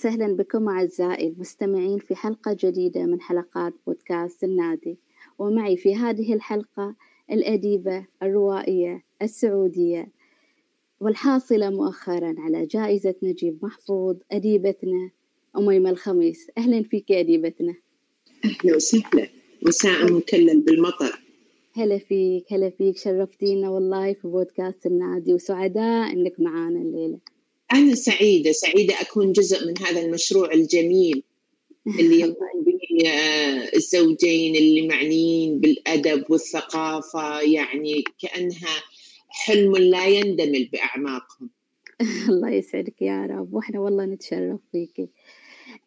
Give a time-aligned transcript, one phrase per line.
[0.00, 4.98] وسهلا بكم أعزائي المستمعين في حلقة جديدة من حلقات بودكاست النادي.
[5.38, 6.94] ومعي في هذه الحلقة
[7.30, 10.08] الأديبة الروائية السعودية
[11.00, 15.10] والحاصلة مؤخرا على جائزة نجيب محفوظ أديبتنا
[15.56, 16.50] أميمة الخميس.
[16.58, 17.74] أهلا فيك أديبتنا.
[18.44, 19.28] أهلا وسهلا.
[19.62, 21.22] مساء مكلل بالمطر.
[21.74, 22.96] هلا فيك هلا فيك.
[22.96, 27.18] شرفتينا والله في بودكاست النادي وسعداء إنك معانا الليلة.
[27.72, 31.22] أنا سعيدة سعيدة أكون جزء من هذا المشروع الجميل
[31.86, 38.82] اللي يقوم به آه، الزوجين اللي معنيين بالأدب والثقافة يعني كأنها
[39.28, 41.50] حلم لا يندمل بأعماقهم.
[42.28, 45.10] الله يسعدك يا رب وإحنا والله نتشرف فيك.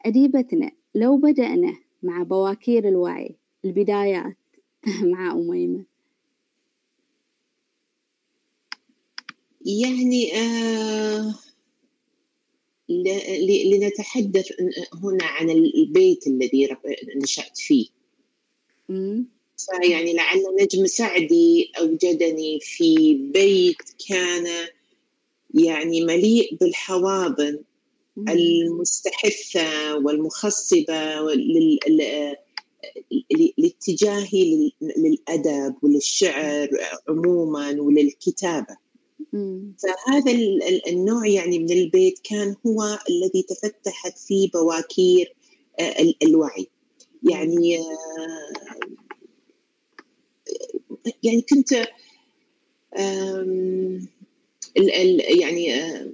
[0.05, 4.37] اديبتنا لو بدأنا مع بواكير الوعي البدايات
[5.13, 5.85] مع أميمة.
[9.65, 11.33] يعني آه
[12.89, 14.47] لنتحدث
[15.03, 16.69] هنا عن البيت الذي
[17.15, 17.87] نشأت فيه.
[19.57, 24.67] فيعني لعل نجم سعدي أوجدني في بيت كان
[25.53, 27.59] يعني مليء بالحواضن
[28.29, 31.21] المستحثة والمخصبة
[33.57, 36.69] لاتجاهي للأدب وللشعر
[37.09, 37.81] عموما
[39.77, 40.31] فهذا
[40.87, 45.35] النوع يعني من البيت كان هو الذي تفتحت فيه بواكير
[45.79, 46.67] آه، الوعي.
[47.23, 48.51] يعني آه،
[51.23, 51.87] يعني كنت
[55.39, 56.13] يعني آه،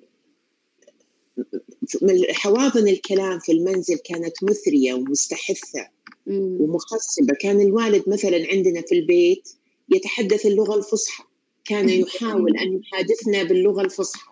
[2.32, 5.88] حواضن الكلام في المنزل كانت مثرية ومستحثه
[6.28, 7.34] ومخصبة.
[7.42, 9.50] كان الوالد مثلا عندنا في البيت
[9.90, 11.29] يتحدث اللغة الفصحى.
[11.70, 14.30] كان يحاول أن يحادثنا باللغة الفصحى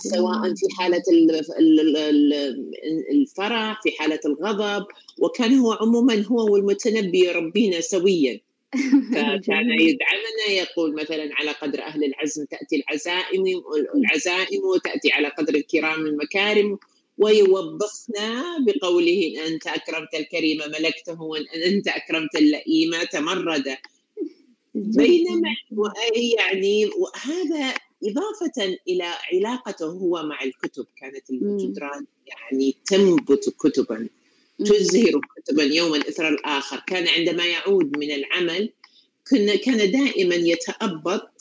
[0.00, 1.02] سواء في حالة
[3.12, 4.86] الفرح في حالة الغضب
[5.18, 8.40] وكان هو عموما هو والمتنبي يربينا سويا.
[9.12, 13.44] فكان يدعمنا يقول مثلا على قدر أهل العزم تأتي العزائم
[13.94, 16.78] العزائم وتأتي على قدر الكرام المكارم
[17.18, 23.76] ويوبخنا بقوله أنت أكرمت الكريم ملكته وأن أنت أكرمت اللئيم تمرد.
[24.96, 25.48] بينما
[26.38, 30.86] يعني وهذا إضافة إلى علاقته هو مع الكتب.
[31.00, 34.08] كانت الجدران يعني تنبت كتبا
[34.58, 36.82] تزهر كتبا يوما إثر الآخر.
[36.86, 38.72] كان عندما يعود من العمل
[39.64, 41.37] كان دائما يتأبط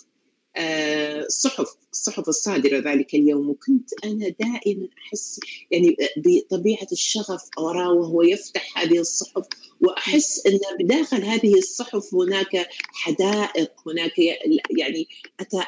[0.58, 5.40] الصحف آه، الصحف الصادرة ذلك اليوم وكنت أنا دائما أحس
[5.72, 9.46] يعني بطبيعة الشغف وراه وهو يفتح هذه الصحف
[9.82, 14.20] وأحس أن بداخل هذه الصحف هناك حدائق هناك
[14.78, 15.08] يعني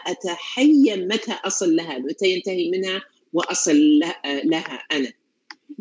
[0.08, 3.02] أتحين متى أصل لها متى ينتهي منها
[3.34, 4.00] وأصل
[4.44, 5.14] لها أنا.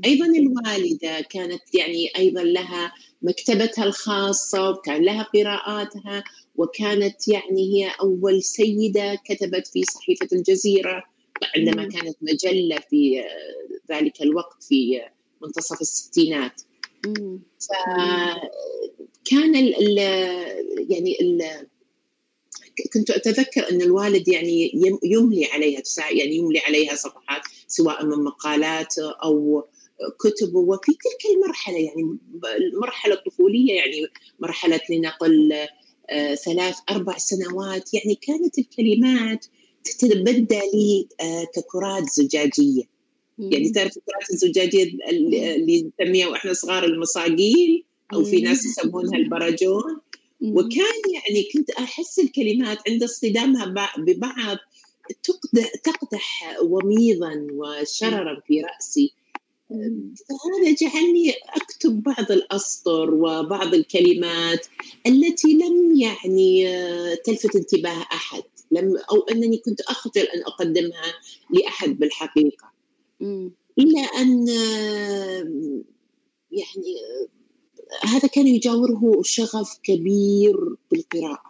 [0.04, 2.92] أيضا الوالدة كانت يعني أيضا لها
[3.22, 6.24] مكتبتها الخاصة وكان لها قراءاتها
[6.58, 11.04] وكانت يعني هي أول سيدة كتبت في صحيفة الجزيرة
[11.56, 13.24] عندما كانت مجلة في
[13.90, 15.00] ذلك الوقت في
[15.42, 16.62] منتصف الستينات.
[17.60, 19.98] فكان ال
[20.90, 21.66] يعني ال
[22.94, 24.70] كنت أتذكر أن الوالد يعني
[25.02, 29.64] يملي عليها يعني يملي عليها صفحات سواء من مقالات أو
[30.20, 30.54] كتب.
[30.54, 32.18] وفي تلك المرحلة يعني
[32.72, 34.06] المرحلة الطفولية يعني
[34.40, 35.68] مرحلة لنقل آه،
[36.34, 37.94] ثلاث أربع سنوات.
[37.94, 39.46] يعني كانت الكلمات
[39.84, 42.82] تتبدى لي آه، ككرات زجاجية.
[43.38, 50.00] يعني تعرف الكرات الزجاجية اللي نسميها وإحنا صغار المصاقيل أو في ناس يسمونها البرجون
[50.40, 54.56] وكان يعني كنت أحس الكلمات عند اصطدامها ببعض
[55.84, 59.12] تقدح وميضا وشررا في رأسي.
[59.68, 64.66] فهذا جعلني أكتب بعض الأسطر وبعض الكلمات
[65.06, 66.66] التي لم يعني
[67.24, 71.14] تلفت انتباه أحد لم أو أنني كنت اخجل أن أقدمها
[71.50, 72.72] لأحد بالحقيقة.
[73.78, 74.48] إلى أن
[76.52, 76.96] يعني
[78.04, 80.56] هذا كان يجاوره شغف كبير
[80.90, 81.47] بالقراءة.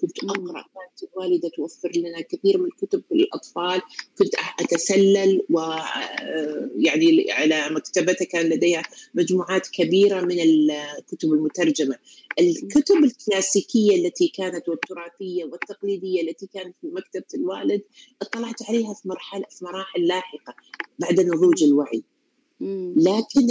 [0.00, 3.80] كنت أقرأ كانت الوالده توفر لنا كثير من الكتب للأطفال
[4.18, 8.82] كنت أتسلل ويعني على مكتبتها كان لديها
[9.14, 11.96] مجموعات كبيرة من الكتب المترجمة.
[12.40, 17.82] الكتب الكلاسيكية التي كانت والتراثية والتقليدية التي كانت في مكتبة الوالد
[18.22, 20.54] اطلعت عليها في مرحلة في مراحل لاحقة
[20.98, 22.02] بعد نضوج الوعي.
[22.96, 23.46] لكن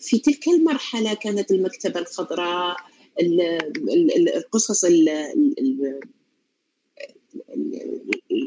[0.00, 2.76] في تلك المرحلة كانت المكتبة الخضراء
[3.20, 4.84] القصص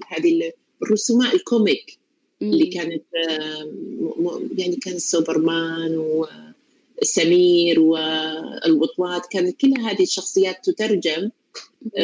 [0.07, 0.51] هذه
[0.83, 1.97] الرسومات الكوميك
[2.41, 3.03] اللي كانت
[4.57, 6.23] يعني كان سوبرمان
[7.01, 11.29] وسمير والوطوات كانت كل هذه الشخصيات تترجم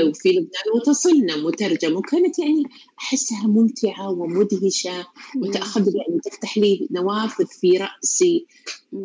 [0.08, 2.64] وفي لبنان وتصلنا مترجم وكانت يعني
[3.00, 5.08] أحسها ممتعة ومدهشة
[5.38, 8.46] وتاخذ يعني تفتح لي نوافذ في رأسي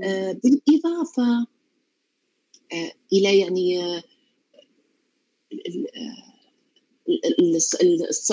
[0.03, 1.47] آه بالإضافة آه
[3.13, 4.03] إلى يعني آه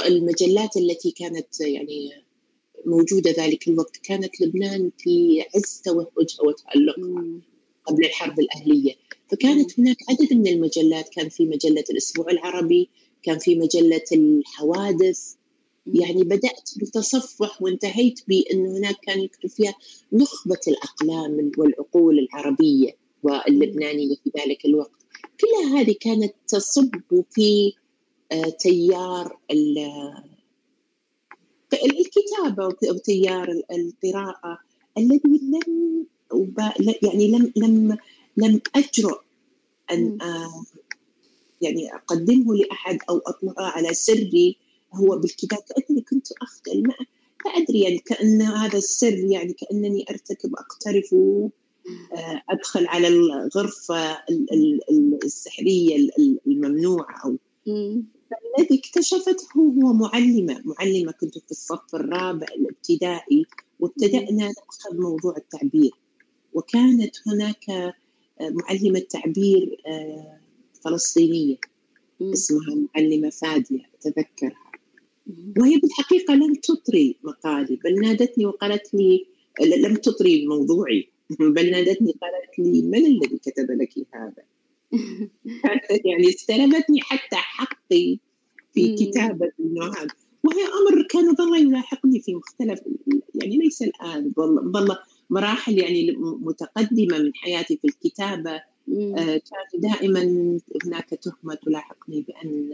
[0.07, 2.11] المجلات التي كانت يعني
[2.85, 3.97] موجودة ذلك الوقت.
[3.97, 7.23] كانت لبنان في عز توهجها وتالقها
[7.85, 8.95] قبل الحرب الأهلية.
[9.31, 12.89] فكانت هناك عدد من المجلات كان في مجلة الأسبوع العربي
[13.23, 15.33] كان في مجلة الحوادث.
[15.87, 19.75] يعني بدأت بتصفح وانتهيت بأن هناك كان يكتب فيها
[20.13, 23.05] نخبة الأقلام والعقول العربية.
[23.25, 24.92] واللبنانية في ذلك الوقت.
[25.42, 26.95] كل هذه كانت تصب
[27.31, 27.74] في
[28.60, 29.38] تيار
[31.74, 34.60] الكتابة وتيار القراءة
[34.98, 36.06] الذي لم
[37.04, 37.98] يعني لم لم
[38.38, 39.19] لم أجرؤ
[39.92, 40.18] أن
[41.62, 44.57] يعني أقدمه لأحد أو أطلعه على سري
[44.94, 45.60] هو بالكتاب.
[45.60, 46.94] كأنني كنت أخجل ما
[47.45, 51.16] لا أدري يعني كأن هذا السر يعني كأنني أرتكب أقترف
[52.49, 54.17] أدخل على الغرفة
[55.23, 56.09] السحرية
[56.47, 57.37] الممنوعة أو
[57.67, 63.45] الذي اكتشفته هو معلمة معلمة كنت في الصف الرابع الابتدائي
[63.79, 65.91] وابتدأنا نأخذ موضوع التعبير.
[66.53, 67.93] وكانت هناك
[68.41, 69.81] معلمة تعبير
[70.83, 71.55] فلسطينية
[72.21, 74.71] اسمها معلمة فادية أتذكرها.
[75.59, 79.25] وهي بالحقيقة لم تطري مقالي بل نادتني وقالت لي
[79.61, 81.09] لم تطري موضوعي.
[81.39, 84.44] بل نادتني قالت لي من الذي كتب لك هذا؟
[86.06, 88.19] يعني استلمتني حتى حقي
[88.74, 90.07] في كتابة النوع هذا
[90.44, 92.80] وهي أمر كان ظل يلاحقني في مختلف
[93.36, 94.31] يعني ليس الآن
[94.72, 94.98] ظل
[95.30, 98.62] مراحل يعني متقدمة من حياتي في الكتابة.
[98.89, 100.21] آه كان دائما
[100.86, 102.69] هناك تهمة تلاحقني بأن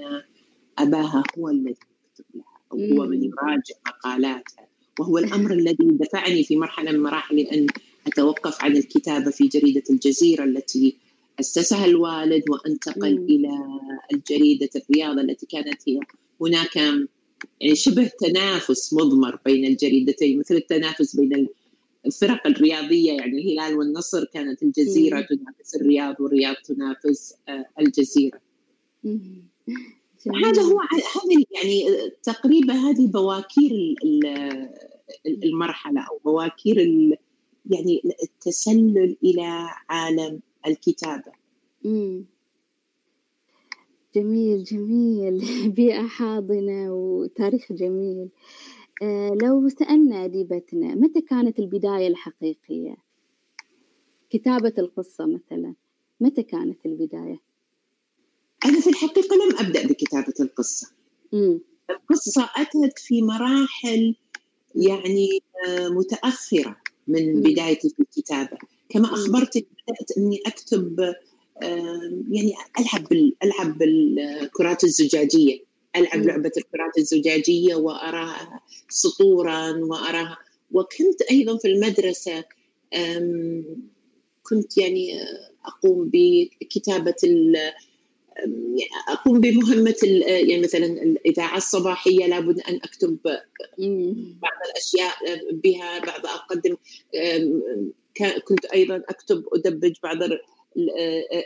[0.78, 4.68] أباها هو الذي يكتب لها أو هو من يراجع مقالاتها
[5.00, 7.68] وهو الأمر الذي دفعني في مرحلة من مراحل أن
[8.08, 10.98] أتوقف عن الكتابة في جريدة الجزيرة التي
[11.40, 13.26] أسسها الوالد وأنتقل مم.
[13.26, 13.50] إلى
[14.14, 16.00] الجريدة الرياضة التي كانت هي
[16.42, 21.48] هناك يعني شبه تنافس مضمر بين الجريدتين مثل التنافس بين
[22.06, 25.26] الفرق الرياضية يعني الهلال والنصر كانت الجزيرة مم.
[25.38, 27.34] تنافس الرياض والرياض تنافس
[27.80, 28.40] الجزيرة
[30.46, 31.86] هذا هو هذه يعني
[32.24, 33.96] تقريبا هذه بواكير
[35.26, 36.78] المرحلة أو بواكير
[37.72, 41.32] يعني التسلل إلى عالم الكتابة.
[41.86, 42.26] مم.
[44.16, 45.42] جميل جميل.
[45.76, 48.30] بيئة حاضنة وتاريخ جميل.
[49.04, 52.96] آه لو سألنا أديبتنا متى كانت البداية الحقيقية؟
[54.30, 55.74] كتابة القصة مثلا
[56.22, 57.40] متى كانت البداية؟
[58.66, 60.88] أنا في الحقيقة لم أبدأ بكتابة القصة.
[61.34, 61.60] مم.
[61.90, 64.16] القصة أتت في مراحل
[64.76, 65.28] يعني
[65.90, 66.81] متأخرة.
[67.12, 68.58] من بدايتي في الكتابة.
[68.90, 71.14] كما أخبرتك بدأت أني أكتب
[72.32, 75.60] يعني ألعب بال ألعب بالكرات الزجاجية.
[75.96, 80.38] ألعب لعبة الكرات الزجاجية وأراها سطورا وأراها.
[80.72, 82.44] وكنت أيضا في المدرسة
[84.44, 85.12] كنت يعني
[85.66, 87.16] أقوم بكتابة
[89.10, 89.96] أقوم بمهمة
[90.26, 93.18] يعني مثلا الإذاعة الصباحية لابد أن أكتب
[94.42, 95.16] بعض الأشياء
[95.52, 96.76] بها بعض أقدم.
[98.48, 100.18] كنت أيضا أكتب أدبج بعض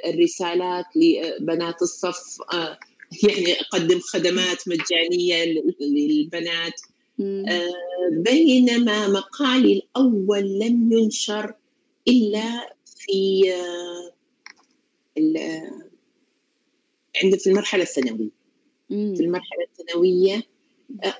[0.05, 2.37] الرسالات لبنات الصف.
[3.23, 6.81] يعني أقدم خدمات مجانية للبنات.
[8.11, 11.53] بينما مقالي الأول لم ينشر
[12.07, 13.43] إلا في
[17.23, 18.29] عند في المرحلة الثانوية.
[18.89, 20.43] في المرحلة الثانوية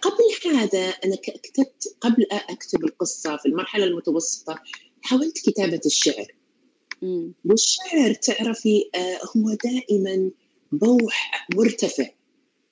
[0.01, 4.59] قبل هذا أنا كتبت قبل أكتب القصة في المرحلة المتوسطة
[5.01, 6.27] حاولت كتابة الشعر.
[7.01, 7.33] مم.
[7.45, 8.83] والشعر تعرفي
[9.37, 10.31] هو دائما
[10.71, 12.09] بوح مرتفع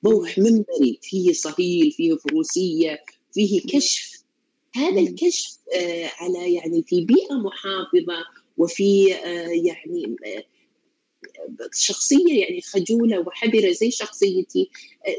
[0.02, 3.02] بوح منبري فيه صهيل فيه فروسية
[3.32, 4.24] فيه كشف.
[4.74, 5.58] هذا الكشف
[6.18, 8.24] على يعني في بيئة محافظة
[8.58, 9.04] وفي
[9.64, 10.16] يعني
[11.74, 14.70] شخصية يعني خجولة وحذرة زي شخصيتي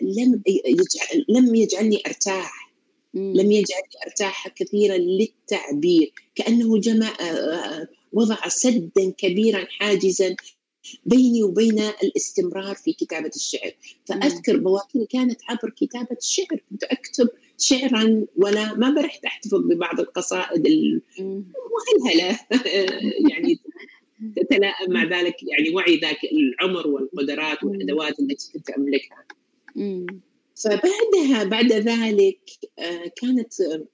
[0.02, 2.66] لم يجعل لم يجعلني أرتاح.
[3.14, 6.14] لم يجعلني أرتاح كثيرا للتعبير.
[6.36, 7.14] كأنه جمع
[8.14, 10.36] وضع سدا كبيرا حاجزا
[11.06, 13.72] بيني وبين الاستمرار في كتابة الشعر.
[14.06, 20.66] فأذكر بواكيني كانت عبر كتابة الشعر كنت أكتب شعرا ولا ما برحت أحتفظ ببعض القصائد
[20.66, 22.40] المهلهله
[23.32, 23.60] يعني
[24.36, 29.26] تتلائم مع ذلك يعني وعي ذاك العمر والقدرات والأدوات التي كنت املكها.
[30.56, 32.40] فبعدها بعد ذلك
[32.80, 33.86] آه، كانت آه،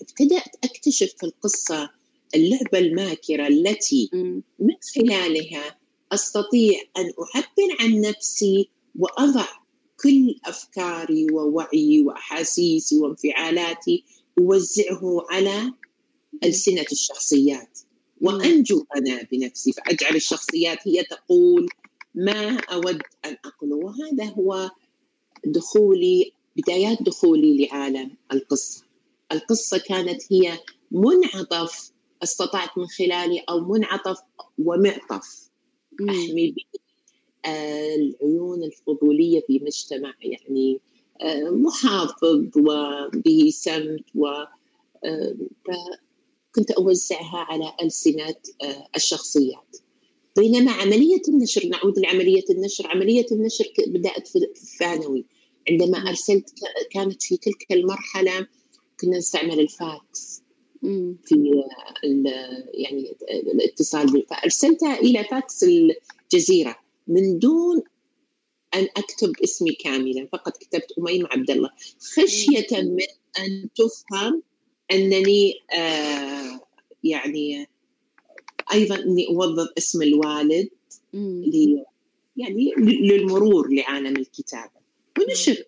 [0.00, 1.90] ابتدأت أكتشف في القصة
[2.34, 4.10] اللعبة الماكرة التي
[4.58, 5.78] من خلالها
[6.12, 8.68] أستطيع أن أعبر عن نفسي
[8.98, 9.46] وأضع
[10.02, 14.04] كل أفكاري ووعي وأحاسيسي وانفعالاتي
[14.38, 15.72] أوزعه على
[16.44, 17.78] ألسنة الشخصيات.
[18.20, 21.68] وأنجو أنا بنفسي فأجعل الشخصيات هي تقول
[22.14, 23.76] ما أود أن أقوله.
[23.76, 24.70] وهذا هو
[25.44, 28.84] دخولي بدايات دخولي لعالم القصة.
[29.32, 30.58] القصة كانت هي
[30.90, 34.18] منعطف استطعت من خلالي أو منعطف
[34.58, 35.50] ومعطف.
[36.10, 36.80] أحمي به
[37.44, 40.80] آه، العيون الفضولية في مجتمع يعني
[41.20, 44.26] آه، محافظ وبه سمت و
[45.04, 45.34] آه،
[46.54, 48.34] كنت أوزعها على ألسنة
[48.96, 49.76] الشخصيات.
[50.36, 52.86] بينما عملية النشر نعود لعملية النشر.
[52.86, 55.24] عملية النشر بدأت في الثانوي.
[55.70, 56.50] عندما أرسلت
[56.90, 58.46] كانت في تلك المرحلة
[59.00, 60.42] كنا نستعمل الفاكس
[61.24, 61.64] في
[62.74, 66.76] يعني الاتصال فأرسلتها إلى فاكس الجزيرة
[67.06, 67.82] من دون
[68.74, 70.28] أن أكتب اسمي كاملا.
[70.32, 71.70] فقط كتبت أميمة عبد الله.
[72.16, 73.06] خشية من
[73.38, 74.42] أن تفهم
[74.92, 76.60] أنني آه
[77.04, 77.68] يعني
[78.72, 80.68] أيضا إني أوظف اسم الوالد
[82.36, 84.80] يعني للمرور لعالم الكتابة.
[85.18, 85.64] ونشر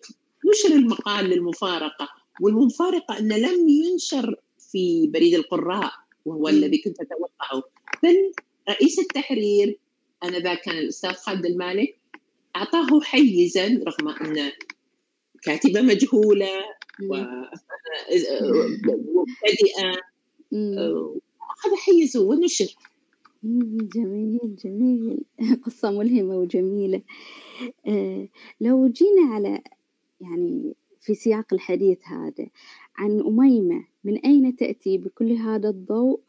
[0.51, 2.09] نشر المقال للمفارقة
[2.41, 4.35] والمفارقة انه لم ينشر
[4.71, 5.91] في بريد القراء
[6.25, 7.63] وهو الذي كنت أتوقعه.
[8.03, 8.31] بل
[8.69, 9.77] رئيس التحرير
[10.23, 11.97] انذاك كان الأستاذ خالد المالك
[12.55, 14.51] أعطاه حيزا رغم أن
[15.41, 16.49] كاتبة مجهولة
[17.01, 18.83] ومبتدئه
[21.51, 22.75] اخذ حيزه ونشر.
[23.95, 25.23] جميل جميل.
[25.65, 27.01] قصة ملهمة وجميلة.
[27.87, 28.27] آه،
[28.61, 29.61] لو جينا على
[30.21, 32.47] يعني في سياق الحديث هذا
[32.95, 36.19] عن أميمة من أين تأتي بكل هذا الضوء؟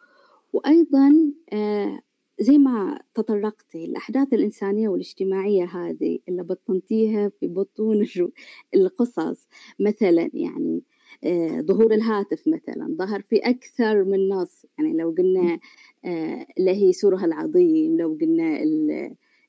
[0.53, 2.01] وأيضا آه،
[2.41, 8.07] زي ما تطرقتي الأحداث الإنسانية والاجتماعية هذه اللي بطنتيها في بطون
[8.77, 9.47] القصص.
[9.81, 10.83] مثلا يعني
[11.25, 14.67] آه، ظهور الهاتف مثلا ظهر في أكثر من نص.
[14.79, 15.59] يعني لو قلنا
[16.05, 18.63] آه، اللي هي سورها العظيم لو قلنا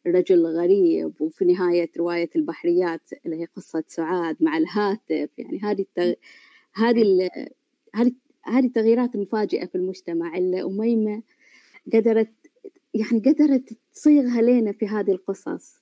[0.06, 5.40] الرجل الغريب وفي نهاية رواية البحريات اللي هي قصة سعاد مع الهاتف.
[5.40, 6.14] يعني هذه التغ...
[6.76, 7.30] هذه
[7.96, 8.12] هذه
[8.46, 11.24] هذه التغييرات المفاجئة في المجتمع اللي أميمة
[11.94, 12.45] قدرت
[12.96, 15.74] يعني قدرت تصيغها لنا في هذه القصص.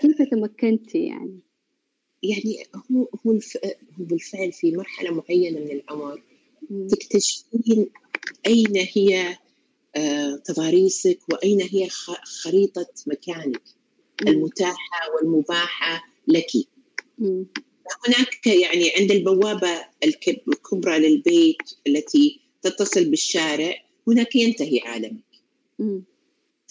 [0.00, 1.38] كيف تمكنتي يعني؟
[2.22, 3.38] يعني هو هو هو
[3.98, 6.22] بالفعل في مرحلة معينة من العمر
[6.88, 7.90] تكتشفين
[8.46, 9.36] أين هي
[9.96, 11.88] آه، تضاريسك وأين هي
[12.42, 13.62] خريطة مكانك
[14.22, 16.50] المتاحة والمباحة لك.
[18.06, 25.24] هناك يعني عند البوابة الكبرى للبيت التي تتصل بالشارع هناك ينتهي عالمك.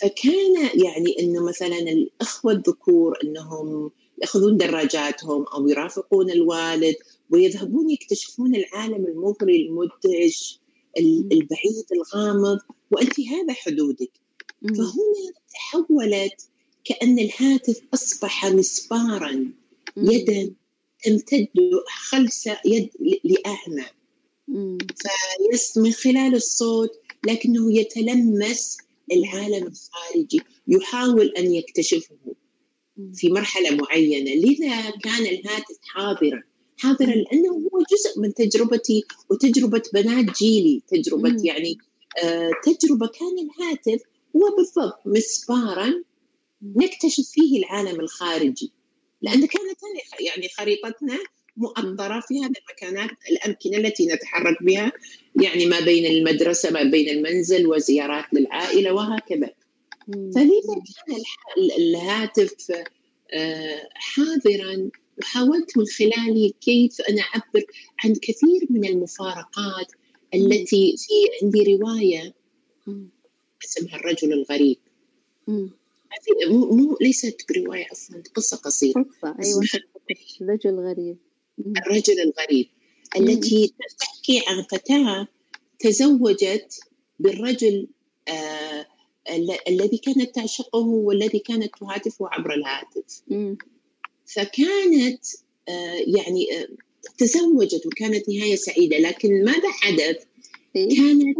[0.02, 3.92] فكان يعني انه مثلا الأخوة الذكور إنهم
[4.22, 6.96] يأخذون دراجاتهم أو يرافقون الوالد
[7.30, 10.60] ويذهبون يكتشفون العالم المغري المدهش
[11.32, 12.60] البعيد الغامض
[12.92, 14.12] وانت هذا حدودك
[14.62, 16.50] فهنا تحولت
[16.86, 19.52] كأن الهاتف أصبح مسبارا
[19.98, 20.54] يدا
[21.04, 21.48] تمتد
[22.10, 22.90] خلص يد
[23.24, 23.86] لأعمى.
[25.52, 26.92] فيس من خلال الصوت
[27.26, 28.78] لكنه يتلمس
[29.12, 32.16] العالم الخارجي يحاول أن يكتشفه
[33.14, 34.32] في مرحلة معينة.
[34.32, 36.44] لذا كان الهاتف حاضرا.
[36.78, 41.46] حاضرا لأنه هو جزء من تجربتي وتجربة بنات جيلي تجربة مم.
[41.46, 41.78] يعني
[42.24, 44.02] آه تجربة كان الهاتف
[44.36, 46.04] هو بالضبط مسبارا
[46.62, 48.72] نكتشف فيه العالم الخارجي.
[49.22, 49.78] لأن كانت
[50.20, 51.20] يعني خريطتنا
[51.58, 54.92] مؤطرة في هذه المكانات الأمكنة التي نتحرك بها
[55.42, 59.50] يعني ما بين المدرسة ما بين المنزل وزيارات للعائلة وهكذا.
[60.08, 60.76] فلذا
[61.08, 61.24] كان
[61.78, 62.72] الهاتف
[63.34, 67.66] آه، حاضرا وحاولت من خلاله كيف أنا أعبر
[68.04, 69.92] عن كثير من المفارقات
[70.34, 72.34] التي في عندي رواية.
[73.66, 74.78] اسمها الرجل الغريب.
[76.50, 79.04] مو مو ليست برواية عفوا قصة قصيرة.
[79.04, 79.62] قصة أيوة.
[80.42, 81.18] الرجل الغريب.
[81.60, 82.68] الرجل الغريب
[83.18, 85.28] التي تحكي عن فتاة
[85.80, 86.80] تزوجت
[87.20, 87.88] بالرجل
[88.28, 88.86] آه
[89.68, 93.22] الذي كانت تعشقه والذي كانت تهاتفه عبر الهاتف.
[94.26, 95.26] فكانت
[96.16, 96.48] يعني
[97.18, 98.98] تزوجت وكانت نهاية سعيدة.
[98.98, 100.24] لكن ماذا حدث؟
[100.74, 101.38] كانت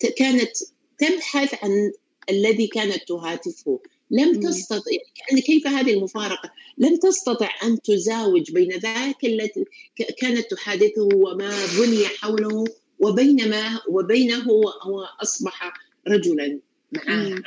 [0.18, 0.52] كانت
[0.98, 1.92] تبحث عن
[2.30, 3.80] الذي كانت تهاتفه.
[4.14, 4.90] لم تستطع
[5.30, 9.64] يعني كيف هذه المفارقة؟ لم تستطع أن تزاوج بين ذاك التي
[10.18, 12.64] كانت تحادثه وما بني حوله
[12.98, 14.44] وبينما وبينه
[14.82, 15.72] هو أصبح
[16.08, 16.60] رجلا
[16.92, 17.42] معه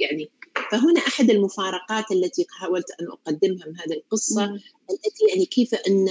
[0.00, 0.30] يعني.
[0.72, 4.60] فهنا أحد المفارقات التي حاولت أن أقدمها من هذه القصة مم.
[4.90, 6.08] التي يعني كيف أن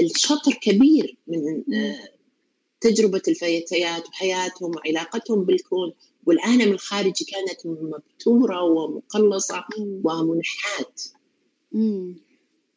[0.00, 1.62] الشطر كبير من
[2.80, 5.92] تجربة الفتيات وحياتهم وعلاقتهم بالكون
[6.26, 9.64] والعالم الخارجي كانت مبتورة ومقلصة
[10.04, 11.02] ومنحات.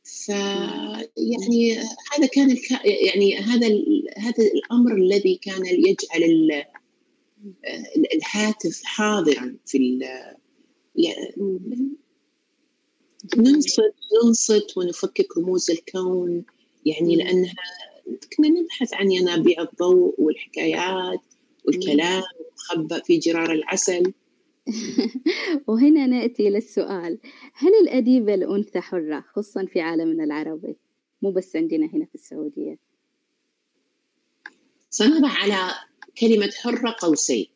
[0.04, 1.78] ف يعني
[2.14, 2.72] هذا كان الك...
[2.86, 4.06] يعني هذا ال...
[4.18, 6.64] هذا الأمر الذي كان يجعل ال...
[8.16, 10.02] الهاتف حاضرا في ال...
[10.96, 11.34] يعني
[13.38, 16.46] ننصت ننصت ونفكك رموز الكون.
[16.86, 17.54] يعني لأنها
[18.38, 21.20] كنا نبحث عن ينابيع الضوء والحكايات
[21.66, 22.24] والكلام.
[22.56, 24.14] المخبأ في جرار العسل.
[25.68, 27.20] وهنا نأتي للسؤال
[27.54, 30.76] هل الأديبة الأنثى حرة خصوصا في عالمنا العربي؟
[31.22, 32.78] مو بس عندنا هنا في السعودية.
[34.90, 35.72] سنضع على
[36.20, 37.48] كلمة حرة قوسين.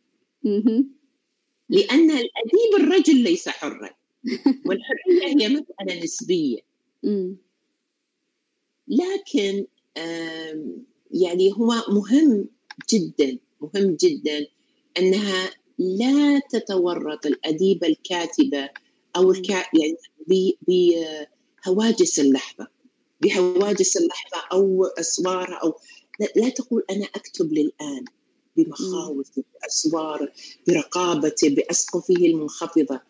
[1.70, 3.90] لأن الأديب الرجل ليس حرا
[4.66, 6.60] والحرية هي مسألة نسبية.
[8.88, 9.66] لكن
[11.12, 12.50] يعني هو مهم
[12.94, 14.48] جدا مهم جدا.
[14.98, 18.70] أنها لا تتورط الاديبه الكاتبه
[19.16, 19.98] أو الكا يعني
[20.68, 22.68] بهواجس اللحظة
[23.22, 25.74] بهواجس اللحظة أو اسوارها أو
[26.36, 28.06] لا تقول أنا أكتب للآن
[28.58, 30.32] بمخاوفه باسواره
[30.68, 33.02] برقابته بأسقفه المنخفضة.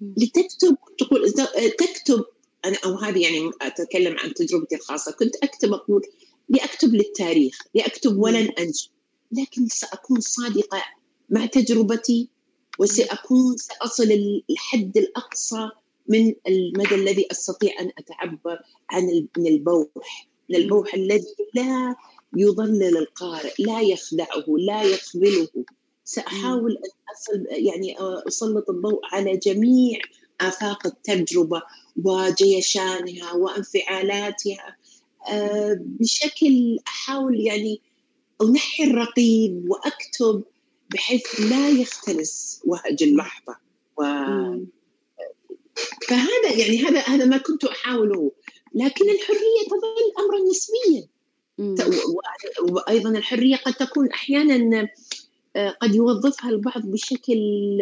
[0.00, 1.32] لتكتب تقول
[1.78, 2.24] تكتب
[2.64, 6.02] أنا أو هذه يعني أتكلم عن تجربتي الخاصة كنت أكتب أقول
[6.48, 8.88] لأكتب للتاريخ لأكتب ولن أنجو
[9.32, 10.82] لكن سأكون صادقة
[11.30, 12.28] مع تجربتي
[12.78, 15.70] وسأكون سأصل الحد الأقصى
[16.08, 18.58] من المدى الذي أستطيع أن أتعبر
[18.90, 19.88] عن من البوح.
[20.50, 21.96] من البوح الذي لا
[22.36, 25.48] يضلل القارئ لا يخدعه لا يخذله.
[26.04, 27.96] سأحاول أن أصل يعني
[28.28, 29.98] أسلط الضوء على جميع
[30.40, 31.62] آفاق التجربة
[32.04, 34.76] وجيشانها وانفعالاتها.
[35.76, 37.80] بشكل أحاول يعني
[38.42, 40.44] أنحي الرقيب وأكتب
[40.90, 43.56] بحيث لا يختلس وهج اللحظه
[43.98, 44.02] و
[46.08, 48.32] فهذا يعني هذا هذا ما كنت أحاوله.
[48.74, 51.08] لكن الحرية تظل امرا نسبيا.
[52.70, 54.88] وأيضا الحرية قد تكون أحيانا
[55.56, 57.78] آه، قد يوظفها البعض بشكل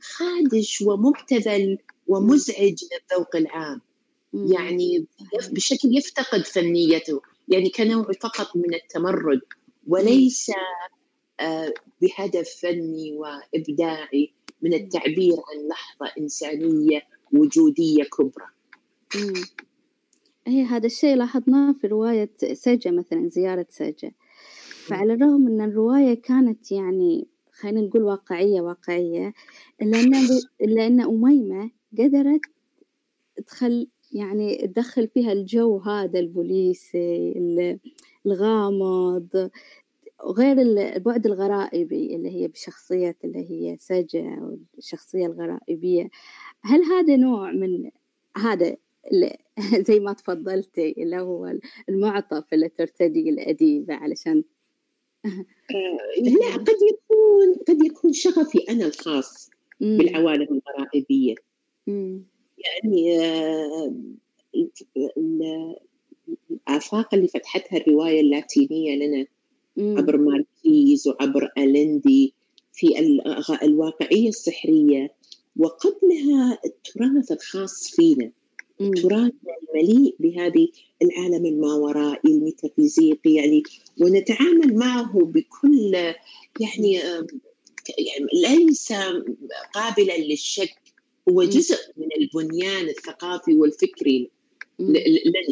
[0.00, 3.80] خادش ومبتذل ومزعج للذوق العام.
[4.34, 5.06] يعني
[5.50, 7.22] بشكل يفتقد فنيته.
[7.48, 9.40] يعني كنوع فقط من التمرد.
[9.86, 10.50] وليس
[12.00, 18.46] بهدف فني وإبداعي من التعبير عن لحظة إنسانية وجودية كبرى.
[20.46, 24.14] هي هذا الشيء لاحظناه في رواية سجة مثلا زيارة سجة.
[24.86, 29.34] فعلى الرغم أن الرواية كانت يعني خلينا نقول واقعية واقعية
[29.82, 30.14] إلا أن
[30.60, 32.40] إلا أن أميمة قدرت
[33.46, 37.34] تخل يعني تدخل فيها الجو هذا البوليسي
[38.26, 39.50] الغامض
[40.22, 46.10] غير البعد الغرائبي اللي هي بشخصية اللي هي سجا والشخصية الغرائبية
[46.62, 47.90] هل هذا نوع من
[48.36, 48.76] هذا
[49.88, 54.44] زي ما تفضلتي اللي هو المعطف اللي ترتدي الأديبة علشان
[55.24, 59.50] آه، لا قد يكون قد يكون شغفي أنا الخاص
[59.80, 61.34] بالعوالم الغرائبية.
[62.58, 63.94] يعني آه،
[66.50, 69.26] الآفاق اللي فتحتها الرواية اللاتينية لنا
[69.78, 72.34] عبر ماركيز وعبر ألندي
[72.72, 72.98] في
[73.62, 75.14] الواقعية السحرية.
[75.56, 78.30] وقبلها التراث الخاص فينا.
[78.78, 79.32] تراثنا
[79.62, 80.68] المليء بهذه
[81.02, 83.34] العالم الماورائي الميتافيزيقي.
[83.34, 83.62] يعني
[84.00, 85.94] ونتعامل معه بكل
[86.60, 86.92] يعني
[87.98, 88.92] يعني ليس
[89.74, 90.74] قابلا للشك.
[91.28, 94.30] هو جزء من البنيان الثقافي والفكري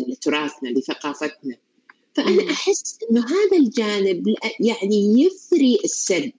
[0.09, 1.57] لتراثنا لثقافتنا.
[2.15, 6.33] فأنا أحس أنه هذا الجانب يعني يثري السد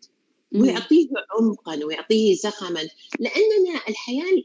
[0.56, 1.08] ويعطيه
[1.40, 2.88] عمقا ويعطيه زخما
[3.20, 4.44] لأننا الحياة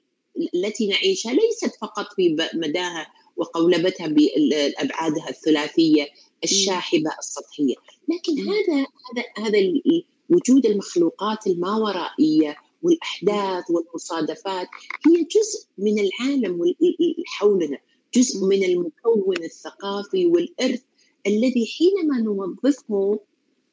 [0.55, 6.07] التي نعيشها ليست فقط في مداها وقولبتها بأبعادها الثلاثية
[6.45, 7.75] الشاحبة السطحية.
[8.09, 9.59] لكن هذا هذا هذا
[10.31, 14.69] وجود المخلوقات الماورائية والأحداث والمصادفات
[15.07, 16.75] هي جزء من العالم
[17.27, 17.79] حولنا
[18.14, 20.81] جزء من المكون الثقافي والإرث
[21.27, 23.21] الذي حينما نوظفه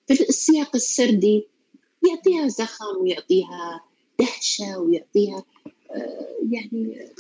[0.08, 1.48] في السياق السردي
[2.10, 3.84] يعطيها زخم ويعطيها
[4.20, 5.44] دهشة ويعطيها
[5.92, 7.12] آه، يعني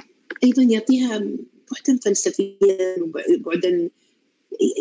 [0.43, 1.17] أيضا يعطيها
[1.71, 3.89] بعدا فلسفيا وبعدا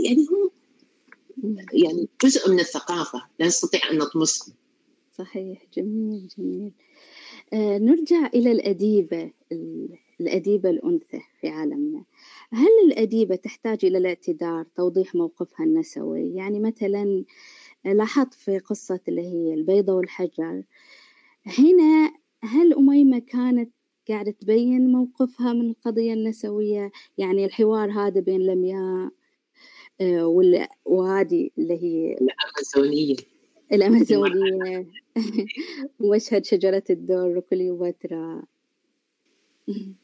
[0.04, 0.50] يعني هو
[1.72, 4.52] يعني جزء من الثقافة لا نستطيع أن نطمسه.
[5.18, 6.72] صحيح جميل جميل.
[7.52, 9.30] آه نرجع إلى الأديبة
[10.20, 12.04] الأديبة الأنثى في عالمنا.
[12.52, 17.24] هل الأديبة تحتاج إلى الاعتذار توضيح موقفها النسوي؟ يعني مثلا
[17.84, 20.62] لاحظت في قصة اللي هي البيضة والحجر
[21.58, 23.72] هنا هل أميمة كانت
[24.08, 29.10] قاعدة تبين موقفها من القضية النسوية؟ يعني الحوار هذا بين لمياء
[30.00, 30.26] آه،
[30.84, 33.16] وهذه اللي هي الأمازونية.
[33.72, 34.86] الأمازونية.
[36.00, 38.42] ومشهد شجرة الدر وكليوباترا.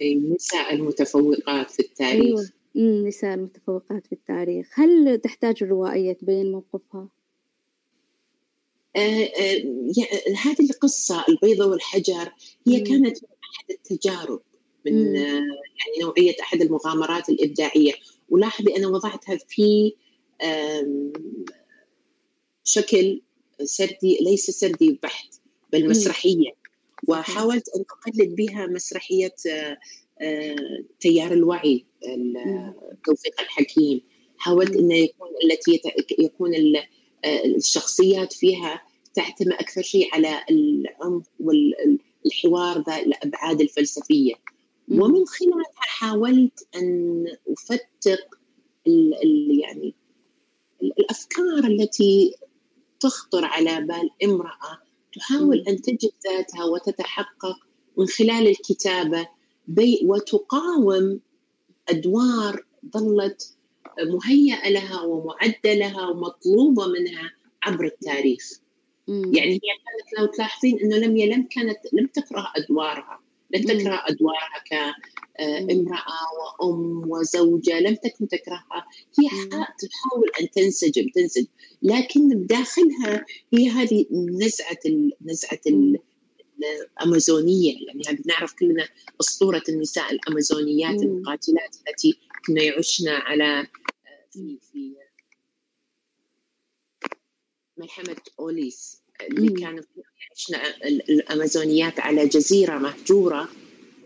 [0.02, 2.50] النساء المتفوقات في التاريخ أيوة.
[2.76, 7.08] النساء المتفوقات في التاريخ هل تحتاج الروائية تبين موقفها؟
[8.96, 9.62] آه آه
[10.36, 12.32] هذه القصة البيضة والحجر
[12.66, 12.84] هي مم.
[12.84, 14.40] كانت من أحد التجارب
[14.86, 17.92] من آه يعني نوعية أحد المغامرات الإبداعية
[18.28, 19.92] ولاحظي أنا وضعتها في
[22.64, 23.22] شكل
[23.64, 25.34] سردي ليس سردي بحت
[25.72, 26.59] بل مسرحية
[27.08, 29.34] وحاولت أن أقلد بها مسرحية
[30.20, 30.56] آه،
[31.00, 31.84] تيار الوعي
[33.04, 34.00] توفيق الحكيم.
[34.38, 35.80] حاولت أن يكون التي
[36.18, 36.54] يكون
[37.24, 38.82] آه، الشخصيات فيها
[39.14, 44.34] تعتمد أكثر شيء على العمق والحوار ذا الأبعاد الفلسفية.
[44.88, 48.38] ومن خلالها حاولت أن أفتق
[48.86, 49.94] ال ال يعني
[50.82, 52.34] الأفكار التي
[53.00, 57.56] تخطر على بال امرأة تحاول أن تجد ذاتها وتتحقق
[57.96, 59.28] من خلال الكتابة
[59.68, 61.20] بي وتقاوم
[61.88, 62.64] أدوار
[62.96, 63.56] ظلت
[64.02, 68.60] مهيئة لها ومعدة لها ومطلوبة منها عبر التاريخ.
[69.08, 69.34] مم.
[69.34, 73.19] يعني هي كانت لو تلاحظين أنه لم لم كانت لم تكره أدوارها.
[73.54, 76.26] لم تكره أدوارها كامرأة
[76.60, 78.86] وأم وزوجة لم تكن تكرهها.
[79.20, 81.46] هي تحاول أن تنسجم تنسجم.
[81.82, 85.60] لكن بداخلها هي هذه نزعة نزعة
[86.98, 87.86] الأمازونية.
[87.86, 88.88] يعني هذه نعرف كلنا
[89.20, 93.66] أسطورة النساء الأمازونيات المقاتلات التي كنا يعشن على
[94.32, 94.94] في في
[97.76, 99.82] ملحمة أوليس اللي كانوا
[100.48, 100.54] يعيشن
[101.08, 103.48] الأمازونيات على جزيرة مهجورة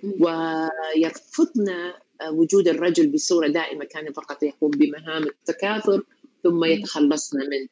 [0.02, 1.92] ويرفضن
[2.28, 6.02] وجود الرجل بصورة دائمة كان فقط يقوم بمهام التكاثر
[6.42, 7.68] ثم يتخلصن منه.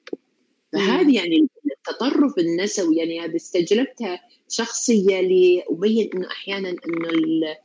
[0.72, 1.48] فهذه يعني
[1.79, 7.57] التطرف النسوي يعني هذه استجلبتها شخصية لأبين أنه أحيانا أنه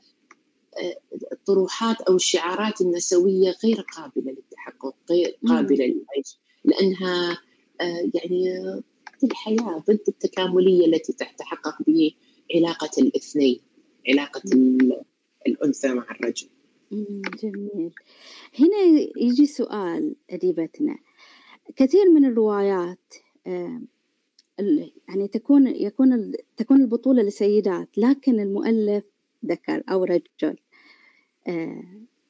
[1.31, 7.37] الطروحات أو الشعارات النسوية غير قابلة للتحقق غير قابلة للعيش لأنها
[7.81, 8.61] آه، يعني
[9.23, 13.59] ضد الحياة ضد التكاملية التي تتحقق بعلاقة الاثنين
[14.09, 14.41] علاقة
[15.47, 16.47] الأنثى مع الرجل.
[17.43, 17.93] جميل.
[18.59, 20.97] هنا يجي سؤال أديبتنا.
[21.75, 23.13] كثير من الروايات
[25.09, 29.05] يعني تكون يكون تكون البطولة لسيدات لكن المؤلف
[29.45, 30.57] ذكر أو رجل.
[31.47, 31.83] آه،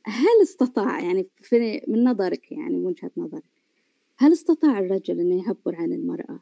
[0.04, 1.30] هل استطاع يعني
[1.88, 3.44] من نظرك يعني من وجهة نظرك
[4.18, 6.40] هل استطاع الرجل أنه يعبر عن المرأة؟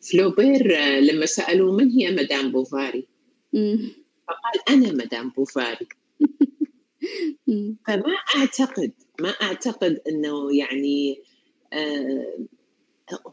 [0.00, 3.06] فلوبير آه، لما سألوا من هي مدام بوفاري؟
[4.28, 5.88] فقال أنا مدام بوفاري.
[7.86, 11.22] فما أعتقد ما أعتقد أنه يعني
[11.72, 12.38] آه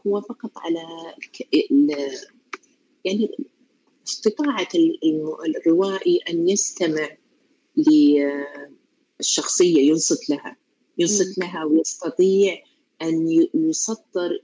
[0.06, 1.14] هو فقط على
[3.04, 3.30] يعني
[4.06, 4.68] استطاعة
[5.56, 7.16] الروائي أن يستمع
[9.20, 10.56] للشخصية ينصت لها
[10.98, 12.62] ينصت لها ويستطيع
[13.02, 14.38] أن يسطر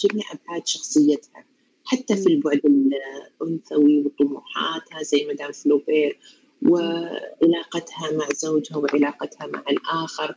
[0.00, 1.44] جميع أبعاد شخصيتها
[1.84, 6.18] حتى في البعد الأنثوي وطموحاتها زي مدام فلوبير
[6.62, 10.34] وعلاقتها مع زوجها وعلاقتها مع الآخر.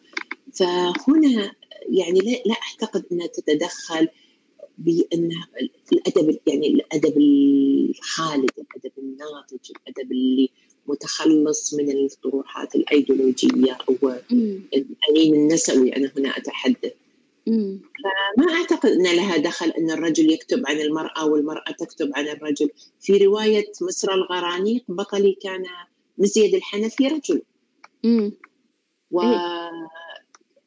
[0.53, 1.51] فهنا
[1.89, 4.07] يعني لا أعتقد أنها تتدخل
[4.77, 5.47] بأنها
[5.93, 10.49] الأدب يعني الأدب الخالد الأدب الناضج الأدب اللي
[10.87, 14.13] متخلص من الطروحات الأيديولوجية أو
[14.73, 16.93] الأنين النسوي أنا هنا أتحدث.
[18.37, 22.69] فما أعتقد أن لها دخل أن الرجل يكتب عن المرأة والمرأة تكتب عن الرجل.
[23.01, 25.63] في رواية مصر الغرانيق بطلي كان
[26.17, 27.41] مزيد الحنفي رجل.
[29.11, 29.21] و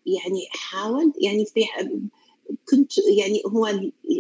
[0.07, 1.64] يعني حاول يعني في
[2.70, 3.66] كنت يعني هو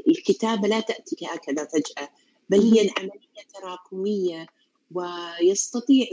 [0.08, 2.08] الكتابة لا تأتي هكذا فجأة
[2.50, 4.46] بل هي عملية تراكمية.
[4.90, 6.06] ويستطيع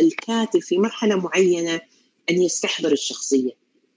[0.00, 1.80] الكاتب في مرحلة معينة
[2.30, 3.50] أن يستحضر الشخصية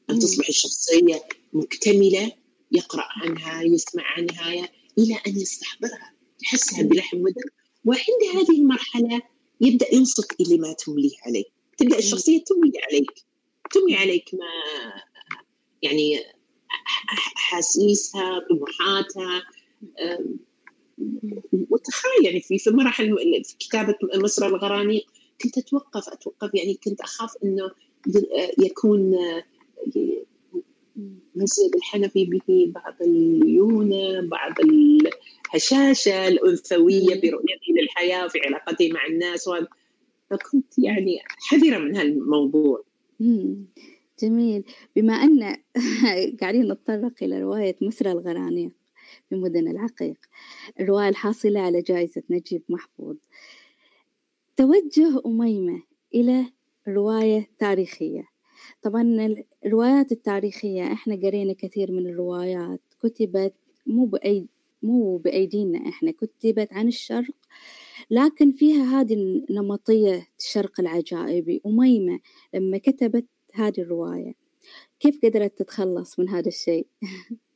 [0.09, 2.31] أن تصبح الشخصية مكتملة
[2.71, 7.49] يقرأ عنها يسمع عنها إلى أن يستحضرها يحسها بلحم ودم.
[7.85, 9.21] وعند هذه المرحلة
[9.61, 11.45] يبدأ ينصت إلى ما تمليه عليه
[11.77, 13.11] تبدأ الشخصية تملي عليك
[13.71, 14.47] تملي عليك ما
[15.81, 16.19] يعني
[17.37, 19.43] أحاسيسها طموحاتها
[21.69, 25.05] وتخيل يعني في في مراحل في كتابة مصر الغرانيق
[25.43, 27.71] كنت أتوقف أتوقف يعني كنت أخاف إنه
[28.65, 29.15] يكون
[31.35, 39.49] مسجد الحنفي به بعض الليونة بعض الهشاشة الأنثوية في رؤيته للحياة في علاقته مع الناس
[40.29, 42.83] فكنت يعني حذرة من هالموضوع.
[44.23, 44.63] جميل.
[44.95, 45.57] بما أن
[46.41, 48.71] قاعدين نتطرق إلى رواية مسرى الغرانيق
[49.29, 50.17] في مدن العقيق.
[50.79, 53.15] الرواية الحاصلة على جائزة نجيب محفوظ.
[54.57, 55.83] توجه أميمة
[56.15, 56.45] إلى
[56.87, 58.23] رواية تاريخية.
[58.81, 63.53] طبعا الروايات التاريخية إحنا قرينا كثير من الروايات كتبت
[63.87, 64.47] مو بأيد
[64.83, 67.35] مو بأيدينا إحنا كتبت عن الشرق
[68.11, 71.61] لكن فيها هذه النمطية الشرق العجائبي.
[71.65, 72.19] أميمة
[72.53, 74.33] لما كتبت هذه الرواية.
[74.99, 76.87] كيف قدرت تتخلص من هذا الشيء؟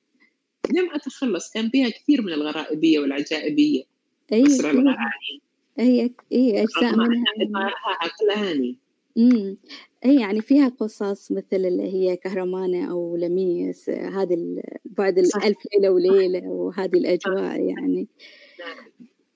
[0.71, 3.83] لم أتخلص كان فيها كثير من الغرائبية والعجائبية.
[4.31, 5.39] أي مصر الغرائبية
[5.79, 8.77] هي هي أجزاء منها إطارها عقلاني
[9.17, 9.57] امم
[10.05, 16.47] أي يعني فيها قصص مثل اللي هي كهرمانة أو لميس هذه بعد الألف ليلة وليلة
[16.47, 18.07] وهذه الأجواء يعني.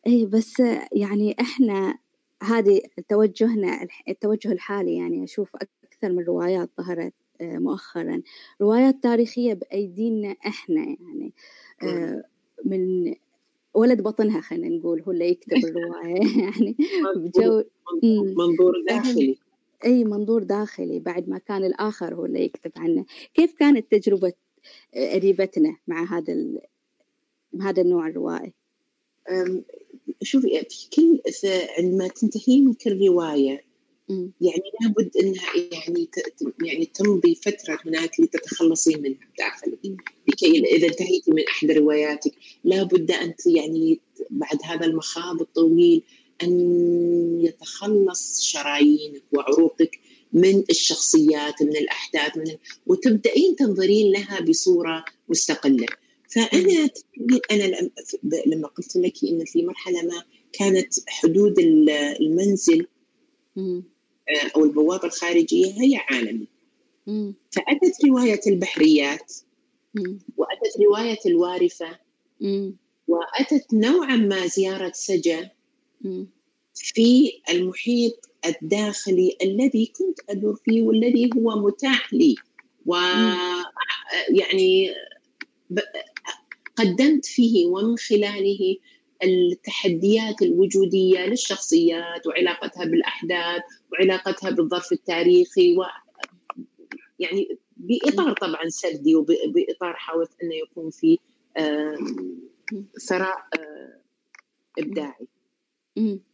[0.07, 0.59] أي بس
[0.91, 1.97] يعني إحنا
[2.43, 7.13] هذه توجهنا التوجه الحالي يعني أشوف أكثر من روايات ظهرت.
[7.41, 8.21] مؤخرا.
[8.61, 11.33] روايات تاريخية بأيدينا إحنا يعني
[11.83, 12.23] آه،
[12.65, 13.13] من
[13.73, 16.75] ولد بطنها خلينا نقول هو اللي يكتب الرواية يعني.
[17.15, 17.63] بجو
[18.37, 19.37] منظور داخلي.
[19.85, 23.05] أي منظور داخلي بعد ما كان الآخر هو اللي يكتب عنه.
[23.33, 24.33] كيف كانت تجربة
[24.93, 26.33] أديبتنا مع هذا
[27.61, 28.53] هذا النوع الروائي؟
[30.21, 31.21] شوفي في كل
[31.77, 33.66] عندما تنتهي من كل رواية
[34.09, 36.07] يعني لابد إنها يعني
[36.65, 39.79] يعني تمضي فترة هناك لتتخلصين منها داخلك
[40.27, 42.31] لكي اذا انتهيتي من احدى رواياتك
[42.63, 46.03] لابد أن يعني بعد هذا المخاض الطويل
[46.43, 49.99] أن يتخلص شرايينك وعروقك
[50.33, 52.55] من الشخصيات من الأحداث من
[52.87, 55.87] وتبدأين تنظرين لها بصورة مستقلة.
[56.29, 56.89] فأنا
[57.51, 57.89] أنا
[58.45, 61.59] لما قلت لك إن في مرحلة ما كانت حدود
[62.21, 62.87] المنزل
[64.55, 66.47] أو البوابة الخارجية هي عالمي
[67.51, 69.33] فأتت رواية البحريات
[70.37, 71.99] وأتت رواية الوارفة
[73.07, 75.49] وأتت نوعا ما زيارة سجا
[76.75, 82.35] في المحيط الداخلي الذي كنت أدور فيه والذي هو متاح لي.
[82.85, 83.55] ويعني
[86.75, 88.75] قدمت فيه ومن خلاله
[89.23, 95.83] التحديات الوجودية للشخصيات وعلاقتها بالأحداث وعلاقتها بالظرف التاريخي و
[97.19, 101.19] يعني بإطار طبعا سردي وبإطار حاولت أنه يكون في
[103.07, 103.37] ثراء
[104.79, 105.27] إبداعي.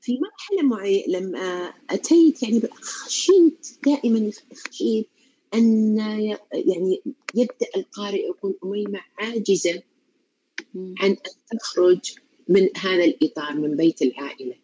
[0.01, 4.31] في مرحلة معينة لما أتيت يعني خشيت دائما
[4.67, 5.09] خشيت
[5.53, 5.97] أن
[6.53, 7.01] يعني
[7.35, 9.83] يبدأ القارئ يكون أميمة عاجزة
[10.75, 12.15] عن أن تخرج
[12.47, 14.55] من هذا الإطار من بيت العائلة.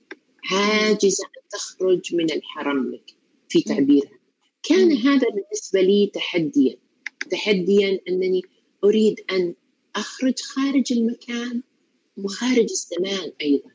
[0.52, 3.16] عاجزة أن تخرج من الحرم لك
[3.50, 4.20] في تعبيرها.
[4.64, 6.76] كان هذا بالنسبة لي تحديا.
[7.32, 8.42] تحديا أنني
[8.84, 9.56] أريد أن
[9.96, 11.64] أخرج خارج المكان
[12.18, 13.70] وخارج الزمان أيضا.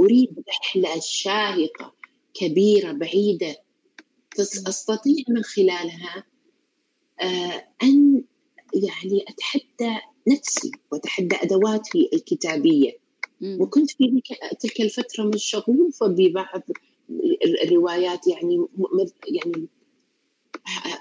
[0.00, 1.94] أريد رحلة شاهقة
[2.34, 3.56] كبيرة بعيدة
[4.40, 6.24] أستطيع من خلالها
[7.20, 8.24] آه، أن
[8.74, 13.03] يعني أتحدى نفسي وأتحدى أدواتي الكتابية.
[13.42, 14.22] وكنت في
[14.60, 16.62] تلك الفترة شغوفة ببعض
[17.64, 18.66] الروايات يعني
[19.28, 19.66] يعني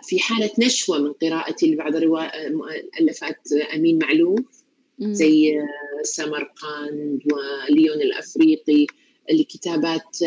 [0.03, 4.63] في حالة نشوة من قراءتي لبعض مؤلفات أمين معلوف
[4.99, 5.59] زي
[6.03, 8.87] سمرقند وليون الأفريقي
[9.31, 10.17] لكتابات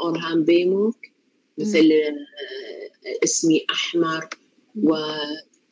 [0.00, 0.96] أورهام بيموك
[1.58, 1.92] مثل
[3.24, 4.28] اسمي أحمر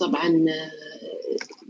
[0.00, 0.44] وطبعا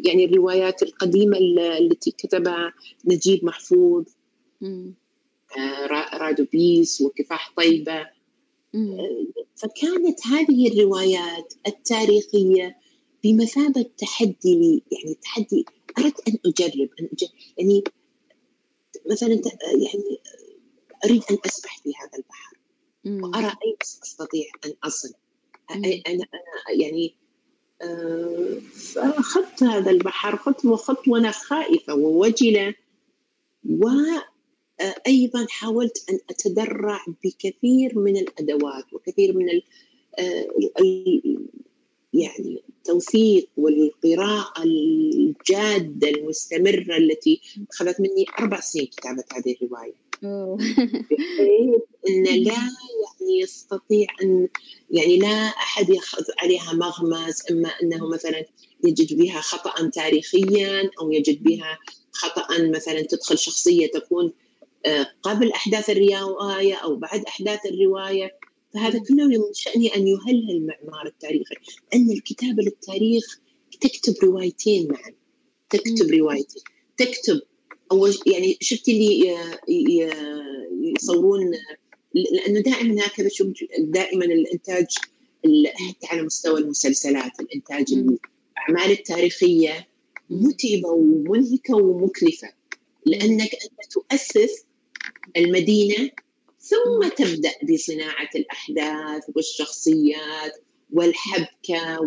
[0.05, 1.39] يعني الروايات القديمة
[1.79, 2.73] التي كتبها
[3.05, 4.05] نجيب محفوظ
[4.63, 8.01] آه، رادو بيس وكفاح طيبة.
[8.75, 12.77] آه، فكانت هذه الروايات التاريخية
[13.25, 15.65] بمثابة تحدي لي يعني تحدي
[15.99, 17.85] أردت أن أجرب أن أجرب يعني
[19.11, 20.21] مثلا يعني
[21.05, 22.57] أريد أن أسبح في هذا البحر
[23.07, 25.13] وأرى أين استطيع أن أصل
[25.71, 26.27] أنا أنا
[26.81, 27.15] يعني
[27.83, 28.59] آه،
[28.95, 32.75] فاخذت هذا البحر خطوه خطوه وأنا خائفة ووجلة.
[33.71, 39.49] وأيضا حاولت أن اتدرع بكثير من الأدوات وكثير من
[40.19, 40.47] آه،
[42.15, 49.95] يعني التوثيق والقراءة الجادة المستمرة التي أخذت مني أربع سنين كتابة هذه الرواية.
[51.11, 54.49] بحيث أن لا يعني يستطيع أن
[54.91, 58.45] يعني لا أحد يأخذ عليها مغمز إما أنه مثلا
[58.85, 61.79] يجد بها خطأ تاريخيا أو يجد بها
[62.13, 64.33] خطأ مثلا تدخل شخصية تكون
[64.87, 68.39] آه، قبل أحداث الرواية أو بعد أحداث الرواية.
[68.75, 71.55] فهذا كله من شأنه أن يهلهل المعمار التاريخي
[71.95, 73.41] أن الكتابة للتاريخ
[73.81, 75.15] تكتب روايتين معا.
[75.71, 76.63] تكتب روايتين.
[76.97, 77.41] تكتب
[77.93, 79.37] أول يعني شفت اللي
[80.97, 81.53] يصورون
[82.15, 83.49] لأنه دائما هكذا شوف
[83.79, 84.87] دائما الإنتاج
[85.75, 89.89] حتى على مستوى المسلسلات الإنتاج الأعمال التاريخية
[90.31, 92.49] متعبة ومنهكة ومكلفة.
[93.07, 94.65] لأنك أنت تؤسس
[95.37, 96.11] المدينة
[96.61, 100.53] ثم تبدأ بصناعة الأحداث والشخصيات
[100.93, 102.01] والحبكة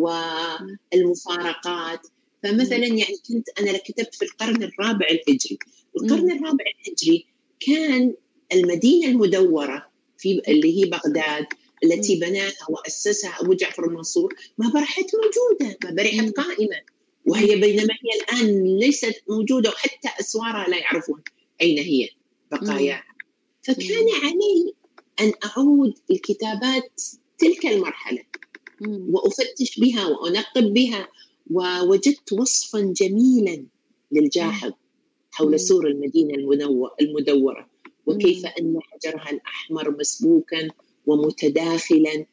[0.94, 2.08] والمفارقات.
[2.44, 5.60] فمثلا يعني كنت أنا كتبت في القرن الرابع الهجري.
[5.98, 7.26] القرن الرابع الهجري
[7.60, 8.14] كان
[8.54, 11.46] المدينة المدورة في اللي هي بغداد
[11.84, 16.82] التي بناها وأسسها أبو جعفر المنصور ما برحت موجودة ما برحت قائمة.
[17.26, 21.22] وهي بينما هي الآن ليست موجودة وحتى أسوارها لا يعرفون
[21.62, 22.10] أين هي
[22.52, 23.04] بقاياها.
[23.64, 24.74] فكان علي
[25.20, 27.02] أن أعود الكتابات
[27.38, 28.24] تلك المرحلة
[28.88, 31.08] وأفتش بها وأنقب بها
[31.52, 33.66] ووجدت وصفا جميلا
[34.12, 34.72] للجاحظ
[35.32, 36.34] حول سور المدينة
[37.02, 37.70] المدورة.
[38.08, 40.68] وكيف أن حجرها الأحمر مسبوكا
[41.06, 42.26] ومتداخلا؟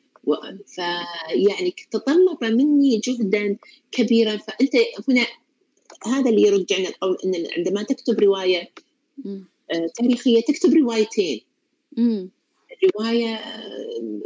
[0.66, 3.56] فيعني تطلب مني جهدا
[3.92, 4.36] كبيرا.
[4.36, 4.72] فأنت
[5.08, 5.26] هنا
[6.06, 8.70] هذا اللي يرجعنا القول أن عندما تكتب رواية
[9.26, 11.40] آه، تاريخية تكتب روايتين.
[11.96, 12.30] مم.
[12.84, 14.22] رواية آه،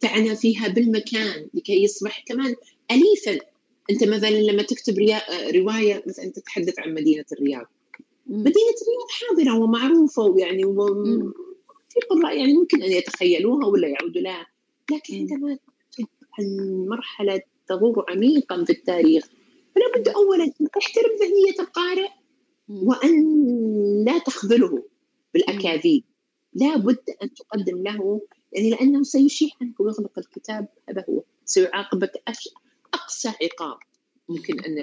[0.00, 2.54] تعنى فيها بالمكان لكي يصبح كمان
[2.90, 3.46] اليفا.
[3.90, 7.66] أنت مثلا لما تكتب آه، رواية مثلا تتحدث عن مدينة الرياض.
[8.26, 8.40] مم.
[8.40, 10.62] مدينه الرياض حاضرة ومعروفة ويعني
[11.88, 14.46] في قراء يعني ممكن أن يتخيلوها ولا يعودوا لها.
[14.92, 15.58] لكن عندما
[16.38, 16.44] عن
[16.88, 19.26] مرحلة تغور عميقا في التاريخ
[19.74, 22.08] فلا بد اولا أن تحترم ذهنية القارئ
[22.68, 24.82] وأن لا تخذله
[25.34, 26.04] بالأكاذيب.
[26.54, 28.20] لا بد أن تقدم له
[28.52, 32.12] يعني لأنه سيشيح عنك ويغلق الكتاب هذا هو سيعاقبك
[32.94, 33.78] أقسى عقاب
[34.28, 34.74] ممكن أن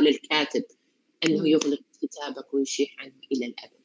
[0.00, 0.62] للكاتب.
[1.26, 3.78] أنه يغلق كتابك ويشيح عنك إلى الأبد.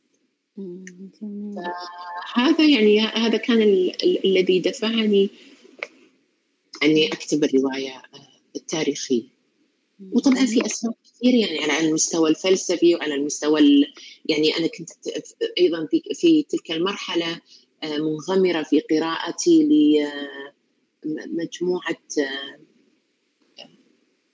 [2.34, 3.62] هذا يعني هذا كان
[4.26, 5.30] الذي دفعني
[6.84, 8.02] أني أكتب الرواية
[8.56, 9.34] التاريخية.
[10.12, 13.86] وطبعا في أسباب كثير يعني على المستوى الفلسفي وعلى المستوى
[14.26, 14.90] يعني أنا كنت
[15.58, 17.42] أيضا في في تلك المرحلة
[17.84, 19.64] آه، منغمرة في قراءتي
[21.06, 22.60] لمجموعه آه،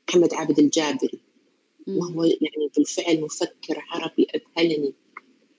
[0.09, 1.19] محمد عابد الجابري.
[1.97, 4.93] وهو يعني بالفعل مفكر عربي أذهلني.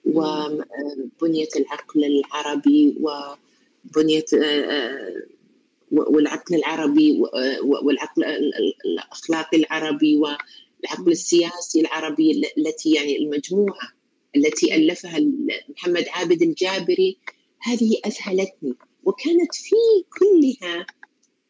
[0.05, 5.23] وبنية العقل العربي وبنية آه،
[5.93, 7.23] والعقل العربي
[7.63, 8.25] والعقل
[8.85, 10.21] الأخلاقي العربي
[10.85, 13.93] العقل السياسي العربي التي يعني المجموعة
[14.37, 15.21] التي ألفها
[15.69, 17.19] محمد عابد الجابري
[17.59, 18.75] هذه أذهلتني.
[19.05, 19.77] وكانت في
[20.19, 20.87] كلها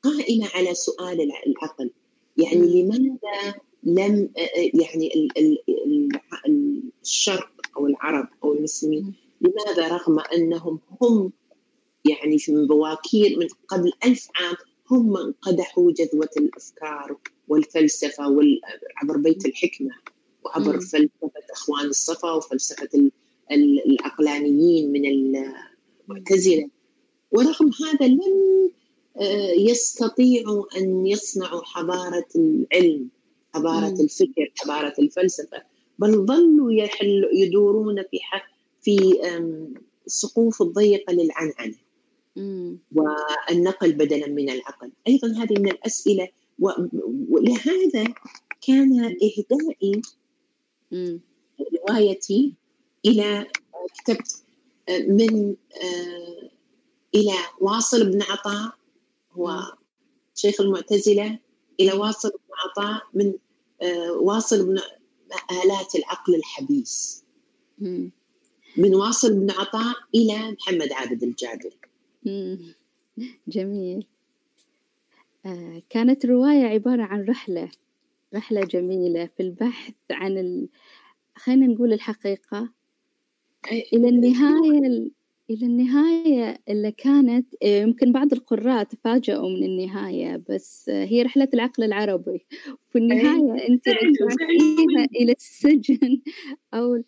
[0.03, 1.91] قائمة على سؤال العقل.
[2.37, 5.29] يعني لماذا لم يعني
[7.03, 11.33] الشرق أو العرب أو المسلمين لماذا رغم أنهم هم
[12.05, 14.55] يعني في بواكير من قبل ألف عام
[14.91, 17.17] هم من قدحوا جذوة الأفكار
[17.49, 18.25] والفلسفة
[18.97, 19.91] عبر بيت الحكمة
[20.45, 20.81] وعبر مم.
[20.81, 23.11] فلسفة أخوان الصفا وفلسفة
[23.87, 25.05] العقلانيين من
[26.09, 26.69] المعتزلة
[27.31, 28.71] ورغم هذا لم
[29.17, 33.09] آه، يستطيعوا أن يصنعوا حضارة العلم
[33.55, 34.01] حضارة مم.
[34.01, 35.63] الفكر حضارة الفلسفة.
[35.99, 38.19] بل ظلوا يحل يدورون في
[38.83, 39.21] في
[40.07, 41.75] السقوف الضيقة للعنعنة
[42.95, 44.93] والنقل بدلا من العقل.
[45.09, 46.29] أيضا هذه من الأسئلة
[47.29, 48.05] ولهذا
[48.61, 50.03] كان إهدائي
[51.89, 52.55] روايتي
[53.07, 53.47] إلى
[53.99, 54.43] كتبت
[55.09, 55.55] من
[57.15, 58.73] إلى واصل بن عطاء
[59.33, 59.61] هو
[60.35, 61.39] شيخ المعتزلة.
[61.81, 63.33] إلى واصل بن عطاء من
[64.21, 64.79] واصل بن
[65.65, 67.25] آلات العقل الحبيس
[68.77, 71.75] من واصل بن عطاء إلى محمد عابد الجابر
[73.49, 74.07] جميل.
[75.47, 77.71] آه كانت الرواية عبارة عن رحلة
[78.35, 80.69] رحلة جميلة في البحث عن ال...
[81.37, 82.69] خلينا نقول الحقيقة.
[83.93, 85.11] إلى النهاية
[85.51, 91.85] إلى النهاية اللي كانت آه، يمكن بعض القراء تفاجأوا من النهاية بس هي رحلة العقل
[91.85, 92.47] العربي.
[92.93, 96.21] في النهاية أنت رجعتيها إلى السجن
[96.75, 97.03] أو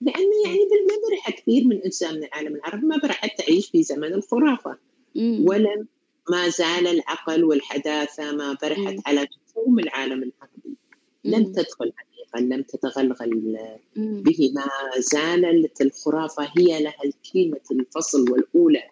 [0.00, 4.14] لأنه يعني ما برح كثير من إنسان من العالم العربي ما برح تعيش في زمن
[4.14, 4.78] الخرافة.
[5.16, 5.86] ولم
[6.30, 10.76] ما زال العقل والحداثة ما برحت على مفهوم العالم العربي.
[11.24, 11.92] لم تدخل
[12.40, 13.58] لم تتغلغل.
[13.96, 14.64] به ما
[14.98, 18.82] زالت الخرافة هي لها الكلمة الفصل والأولى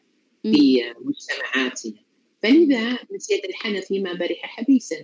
[0.43, 2.03] في مجتمعاتنا.
[2.43, 4.97] فلذا سيد الحنفي ما برح حبيسا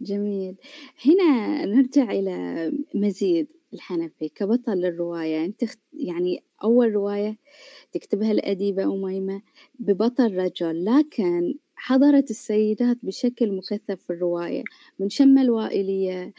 [0.00, 0.56] جميل.
[1.04, 7.38] هنا نرجع إلى مزيد الحنفي كبطل للرواية أنت يعني أول رواية
[7.92, 9.42] تكتبها الأديبة أميمة
[9.78, 14.62] ببطل رجل لكن حضرت السيدات بشكل مكثف في الرواية
[14.98, 16.32] من شم الوائلية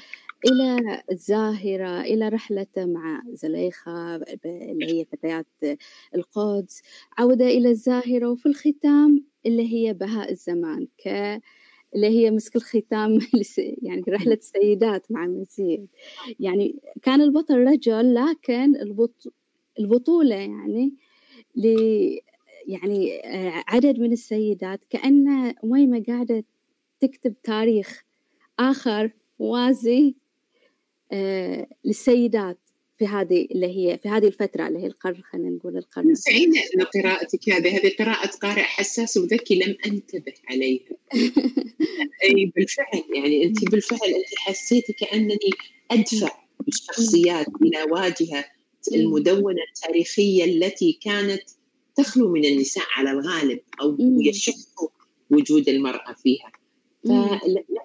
[0.45, 4.15] إلى الزاهرة إلى رحلته مع زليخة
[4.45, 5.47] اللي هي فتيات
[6.15, 6.81] القدس
[7.17, 11.07] عودة إلى الزاهرة وفي الختام اللي هي بهاء الزمان ك
[11.95, 13.19] اللي هي مسك الختام
[13.83, 15.88] يعني رحلة السيدات مع مزيد
[16.39, 18.75] يعني كان البطل رجل لكن
[19.79, 20.93] البطولة يعني
[22.68, 25.28] يعني آه، عدد من السيدات كأن
[25.63, 26.43] أميمة قاعدة
[26.99, 28.03] تكتب تاريخ
[28.59, 30.15] آخر موازي
[31.11, 32.57] آه، للسيدات
[32.97, 36.84] في هذه اللي هي في هذه الفترة اللي هي القرن خلينا نقول القرن سعيدة أن
[36.84, 40.89] قراءتك هذه هذه قراءة قارئ حساس وذكي لم أنتبه عليها.
[42.24, 45.49] أي بالفعل يعني أنت بالفعل أنت حسيتي كأنني
[45.91, 48.45] أدفع الشخصيات إلى واجهة
[48.93, 51.43] المدونة التاريخية التي كانت
[51.97, 54.91] تخلو من النساء على الغالب أو يشق
[55.29, 56.51] وجود المرأة فيها.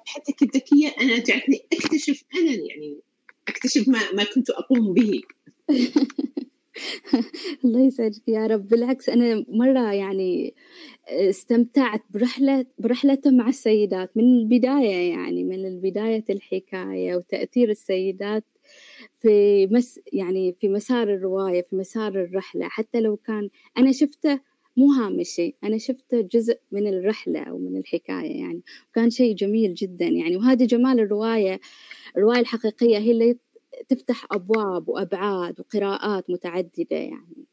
[0.04, 3.00] فحتى الذكية أنا جعلتني أكتشف أنا يعني
[3.48, 5.20] أكتشف ما, ما كنت أقوم به.
[7.64, 8.68] الله يسعدك يا رب.
[8.68, 10.54] بالعكس أنا مرة يعني
[11.08, 14.16] استمتعت برحلة برحلته مع السيدات.
[14.16, 18.44] من البداية يعني من بداية الحكاية وتأثير السيدات
[19.20, 22.68] في مس يعني في مسار الرواية في مسار الرحلة.
[22.68, 23.48] حتى لو كان
[23.78, 24.40] أنا شفته
[24.76, 28.62] مو هامشي أنا شفته جزء من الرحلة أو من الحكاية يعني.
[28.90, 30.36] وكان شيء جميل جدا يعني.
[30.36, 31.60] وهذا جمال الرواية
[32.16, 33.36] الرواية الحقيقية هي اللي
[33.88, 37.44] تفتح أبواب وأبعاد وقراءات متعددة يعني.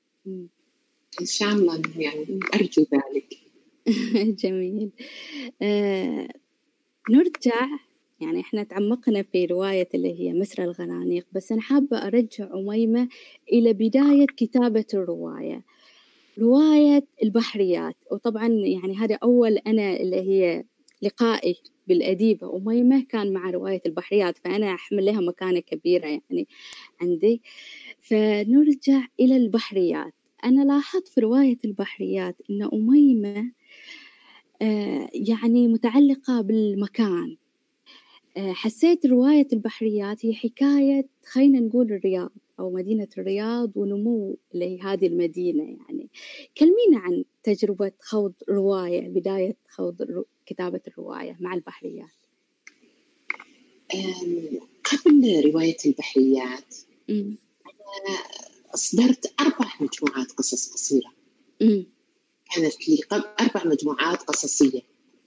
[1.22, 3.34] إن شاء الله يعني أرجو ذلك.
[4.44, 4.92] جميل.
[5.62, 6.28] آه
[7.10, 7.68] نرجع
[8.22, 13.08] يعني إحنا تعمقنا في رواية اللي هي مسرى الغنانيق بس أنا حابة أرجع أميمة
[13.54, 15.64] إلى بداية كتابة الرواية.
[16.40, 20.64] رواية البحريات وطبعا يعني هذا أول أنا اللي هي
[21.02, 21.56] لقائي
[21.88, 26.48] بالأديبة أميمة كان مع رواية البحريات فأنا أحمل لها مكانة كبيرة يعني
[27.02, 27.42] عندي.
[28.00, 30.14] فنرجع إلى البحريات.
[30.46, 33.52] أنا لاحظت في رواية البحريات أن أميمة
[34.62, 37.38] آه يعني متعلقة بالمكان.
[38.38, 46.10] حسيت رواية البحريات هي حكاية خلينا نقول الرياض أو مدينة الرياض ونمو لهذه المدينة يعني.
[46.58, 52.10] كلمينا عن تجربة خوض رواية بداية خوض كتابة الرواية مع البحريات.
[54.84, 56.76] قبل رواية البحريات
[57.10, 58.18] أنا
[58.74, 61.14] أصدرت أربع مجموعات قصص قصيرة.
[62.56, 63.00] كانت لي
[63.42, 64.82] أربع مجموعات قصصية.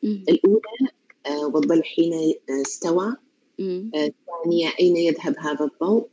[0.05, 0.88] الأولى
[1.26, 3.16] آه، والظل حين آه، استوى.
[3.60, 6.06] آه، الثانية أين يذهب هذا الضوء؟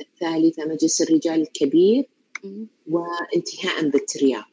[0.00, 2.04] الثالثة مجلس الرجال الكبير.
[2.90, 4.48] وانتهاء بالترياق.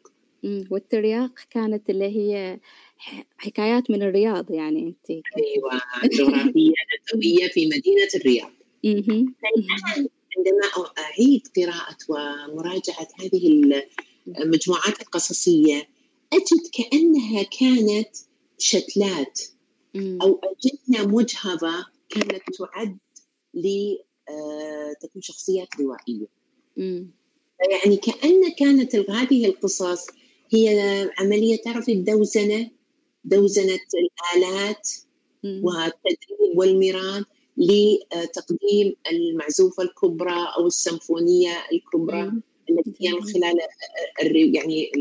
[0.71, 2.59] والترياق كانت اللي هي
[3.37, 5.09] حكايات من الرياض يعني أنت.
[5.09, 6.73] أيوة جغرافية
[7.13, 8.51] نبوية في مدينة الرياض.
[10.37, 13.63] عندما أعيد قراءة ومراجعة هذه
[14.39, 15.87] المجموعات القصصية
[16.33, 18.15] أجد كأنها كانت
[18.61, 19.41] شتلات
[19.95, 22.97] أو أجنة مجهضة كانت تعد
[23.53, 24.01] لتكون
[25.15, 26.27] آه، شخصيات روائية.
[27.83, 30.07] يعني كأن كانت هذه القصص
[30.53, 32.71] هي عملية تعرفي الدوزنة
[33.23, 34.89] دوزنة الآلات
[35.43, 37.23] والتدريب والميران
[37.57, 42.31] لتقديم المعزوفة الكبرى أو السيمفونية الكبرى
[42.69, 43.57] التي هي من خلال
[44.55, 44.91] يعني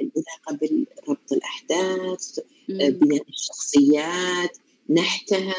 [0.00, 0.68] العلاقة
[1.06, 4.58] بربط الأحداث بناء الشخصيات
[4.90, 5.54] نحتها.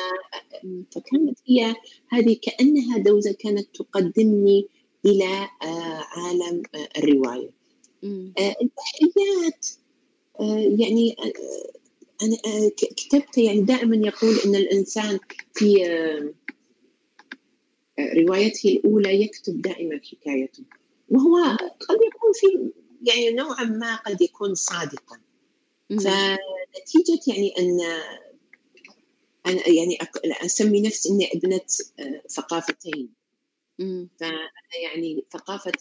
[0.92, 1.76] فكانت هي
[2.10, 4.68] هذه كأنها دوزة كانت تقدمني
[5.06, 7.50] إلى آه، عالم آه، الرواية.
[8.04, 9.68] آه، البحريات
[10.80, 11.16] يعني
[12.24, 15.20] أنا كتبت يعني دائما يقول أن الإنسان
[15.54, 15.84] في
[18.00, 20.64] روايته الأولى يكتب دائما حكايته.
[21.10, 21.38] وهو
[21.80, 22.72] قد يكون في
[23.02, 25.20] يعني نوعا ما قد يكون صادقا.
[25.90, 27.80] فنتيجة يعني أن
[29.46, 29.98] أنا يعني
[30.46, 31.62] أسمي نفسي إني ابنة
[32.00, 33.10] آه، ثقافتين.
[34.20, 34.50] فأنا
[34.84, 35.72] يعني ثقافة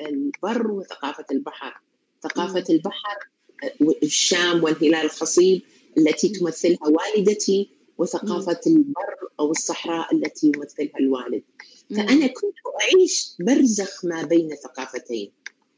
[0.00, 1.80] البر وثقافة البحر.
[2.22, 3.18] ثقافة البحر
[3.64, 5.62] آه، الشام والهلال الخصيب
[5.98, 11.42] التي تمثلها والدتي وثقافة البر أو الصحراء التي يمثلها الوالد.
[11.90, 15.32] فأنا كنت أعيش برزخ ما بين ثقافتين.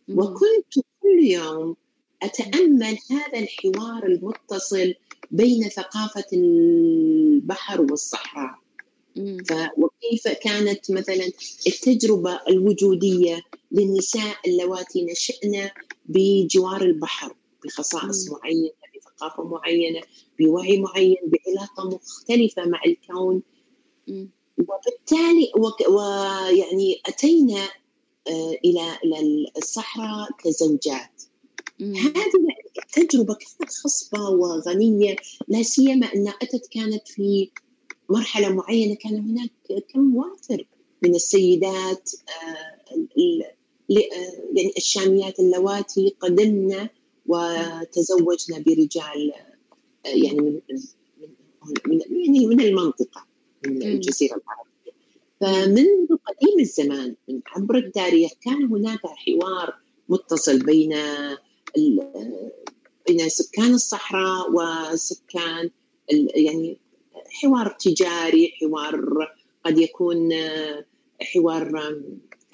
[0.08, 1.76] وكنت كل يوم
[2.22, 4.94] أتأمل هذا الحوار المتصل
[5.30, 8.54] بين ثقافة البحر والصحراء.
[9.48, 11.30] ف وكيف كانت مثلا
[11.66, 13.42] التجربة الوجودية
[13.72, 15.70] للنساء اللواتي نشأن
[16.06, 17.34] بجوار البحر
[17.64, 20.00] بخصائص معينة بثقافة معينة
[20.40, 23.42] بوعي معين بعلاقة مختلفة مع الكون.
[24.58, 25.52] وبالتالي
[25.88, 27.68] ويعني أتينا
[28.28, 31.22] آه، إلى إلى الصحراء كزوجات.
[31.80, 32.32] هذه
[32.78, 35.16] التجربة كانت خصبة وغنية
[35.48, 37.50] لا سيما أنها أتت كانت في
[38.08, 40.66] مرحلة معينة كان هناك كم وافر
[41.02, 44.06] من السيدات آه، آه،
[44.54, 46.88] يعني الشاميات اللواتي قدمنا
[47.26, 49.32] وتزوجنا برجال
[50.04, 50.60] يعني من
[51.86, 53.26] من يعني من المنطقة
[53.66, 54.65] من الجزيرة العربية.
[55.40, 59.74] فمنذ قديم الزمان من عبر التاريخ كان هناك حوار
[60.08, 60.94] متصل بين
[63.08, 65.70] بين سكان الصحراء وسكان
[66.34, 66.78] يعني
[67.30, 69.00] حوار تجاري حوار
[69.64, 70.30] قد يكون
[71.20, 71.94] حوار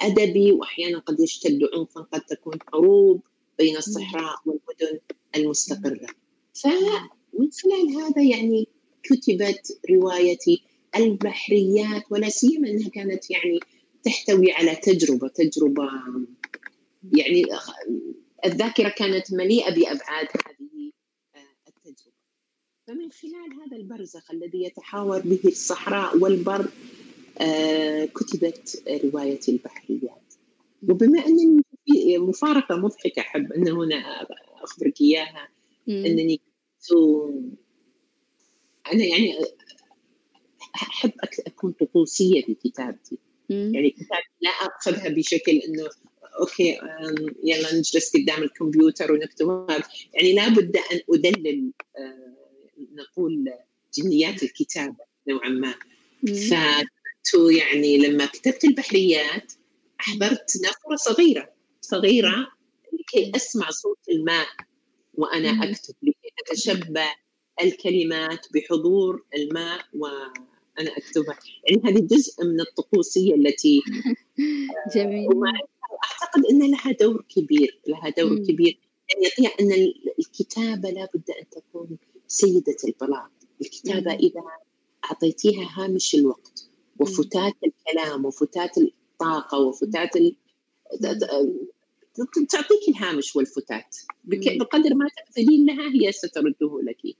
[0.00, 3.20] أدبي وأحيانا قد يشتد عنفا قد تكون حروب
[3.58, 4.98] بين الصحراء والمدن
[5.36, 6.06] المستقرة.
[6.54, 8.68] فمن خلال هذا يعني
[9.02, 10.62] كتبت روايتي
[10.96, 13.60] البحريات ولا سيما إنها كانت يعني
[14.02, 15.88] تحتوي على تجربة تجربة
[17.12, 17.44] يعني
[18.44, 20.92] الذاكرة كانت مليئة بأبعاد هذه
[21.34, 22.16] آه، التجربة.
[22.86, 26.68] فمن خلال هذا البرزخ الذي يتحاور به الصحراء والبر
[27.38, 30.34] آه، كتبت رواية البحريات.
[30.88, 34.26] وبما أنني في مفارقة مضحكة أحب أن هنا
[34.64, 35.48] أخبرك إياها
[35.88, 36.98] أنني كنت
[38.92, 39.34] أنا يعني
[40.74, 41.12] أحب
[41.46, 43.18] أكون طقوسية في كتابتي.
[43.50, 45.88] يعني كتابتي لا أخذها بشكل أنه
[46.40, 46.78] أوكي
[47.44, 49.66] يلا نجلس قدام الكمبيوتر ونكتب.
[50.14, 52.34] يعني لابد أن أدلل آه،
[52.94, 53.52] نقول
[53.94, 55.74] جنيات الكتابة نوعا ما.
[56.26, 59.52] فكنت يعني لما كتبت البحريات
[60.00, 61.52] أحضرت نافوره صغيرة.
[61.80, 62.52] صغيرة
[62.92, 64.46] لكي أسمع صوت الماء
[65.14, 67.14] وأنا أكتب لكي اتشبع
[67.62, 69.84] الكلمات بحضور الماء
[70.78, 71.38] وأنا أكتبها.
[71.68, 73.80] يعني هذه جزء من الطقوسية التي
[74.96, 75.28] جميل.
[76.04, 78.44] أعتقد إن لها دور كبير لها دور مم.
[78.46, 78.78] كبير.
[79.38, 83.30] يعني أن الكتابة لابد أن تكون سيدة البلاط.
[83.60, 84.18] الكتابة مم.
[84.18, 84.42] إذا
[85.04, 86.68] أعطيتيها هامش الوقت
[87.00, 90.36] وفتات الكلام وفتات الطاقة وفتات ال...
[92.50, 93.96] تعطيك الهامش والفتات.
[94.24, 97.16] بقدر ما تبذلين لها هي سترده لك.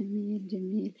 [0.00, 0.92] جميل جميل.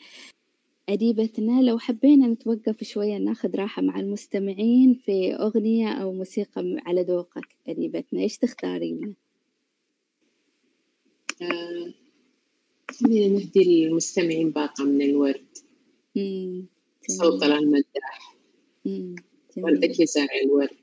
[0.88, 7.56] أديبتنا لو حبينا نتوقف شوية ناخذ راحة مع المستمعين في أغنية أو موسيقى على ذوقك
[7.68, 9.14] أديبتنا إيش تختاري لنا؟
[12.90, 15.58] خلينا نهدي للمستمعين باقة من الورد.
[17.08, 18.36] صوت المداح
[19.56, 20.76] وردك يزارع الورد.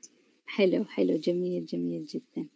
[0.46, 2.48] حلو حلو جميل جميل جدا.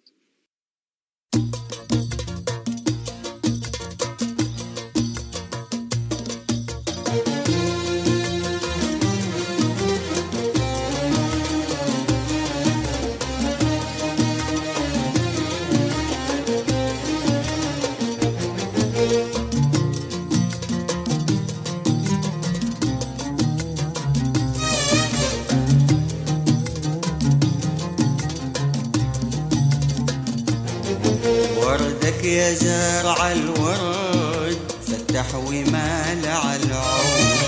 [32.27, 37.39] يا زارع الورد فتح ومال على العود.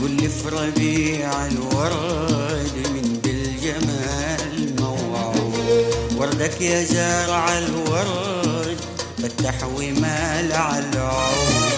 [0.00, 5.84] كل في ربيع الورد من بالجمال موعود.
[6.16, 8.78] وردك يا زارع الورد
[9.22, 11.72] فتح ومال على العود.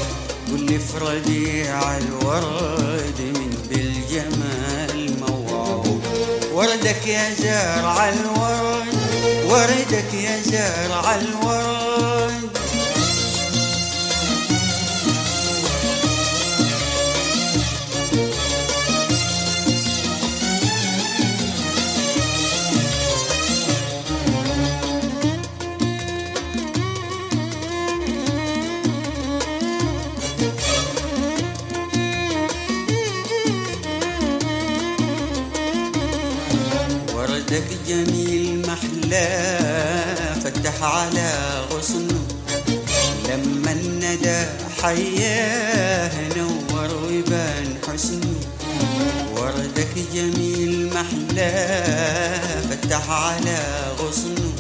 [0.51, 6.03] كل في ربيع الورد من بالجمال موعود.
[6.55, 8.95] وردك يا زارع الورد
[9.49, 11.80] وردك يا زارع الورد.
[37.91, 39.29] جميل محلى
[40.45, 41.31] فتح على
[41.73, 42.23] غصنه
[43.29, 44.47] لما الندى
[44.83, 48.35] حياه نور ويبان حسنه
[49.37, 51.53] وردك جميل محلى
[52.71, 53.59] فتح على
[53.99, 54.53] غصنه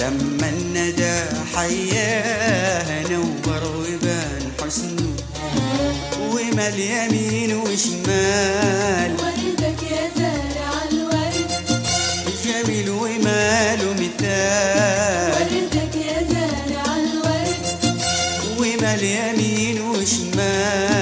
[0.00, 1.18] لما الندى
[1.56, 5.16] حياه نور ويبان حسنه
[6.30, 9.37] ومال يمين وشمال؟
[13.48, 17.64] مثال ومثال وردك يا زارع الورد.
[18.58, 20.97] ومال يمين وشمال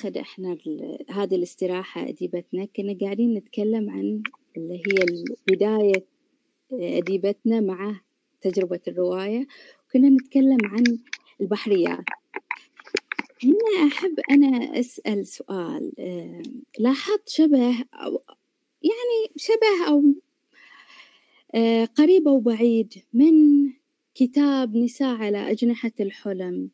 [0.00, 0.56] ناخذ إحنا
[1.10, 2.64] هذه الاستراحة أديبتنا.
[2.64, 4.22] كنا قاعدين نتكلم عن
[4.56, 6.04] اللي هي بداية
[6.72, 8.00] أديبتنا مع
[8.40, 9.46] تجربة الرواية.
[9.86, 10.84] وكنا نتكلم عن
[11.40, 12.04] البحريات.
[13.44, 16.42] هنا أحب أنا أسأل سؤال آه،
[16.78, 18.22] لاحظت شبه أو
[18.82, 20.02] يعني شبه أو
[21.54, 23.32] آه، قريب أو بعيد من
[24.14, 26.70] كتاب نساء على أجنحة الحلم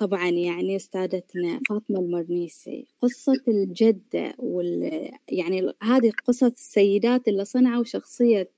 [0.00, 8.50] طبعا يعني أستاذتنا فاطمة المرنيسي قصة الجدة وال يعني هذه قصة السيدات اللي صنعوا شخصية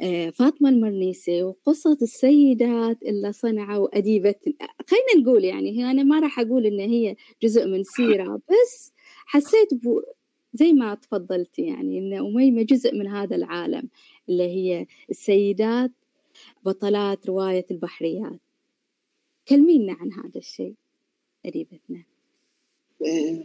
[0.00, 4.34] آه، فاطمة المرنيسي وقصة السيدات اللي صنعوا أديبة
[4.86, 8.92] خلينا نقول يعني هي أنا ما راح أقول إن هي جزء من سيرة بس
[9.26, 10.02] حسيت بو
[10.54, 13.88] زي ما تفضلتي يعني إن أميمة جزء من هذا العالم
[14.28, 15.92] اللي هي السيدات
[16.64, 18.47] بطلات رواية البحريات.
[19.48, 20.74] كلمينا عن هذا الشيء
[21.46, 22.04] أديبتنا
[23.06, 23.44] آه،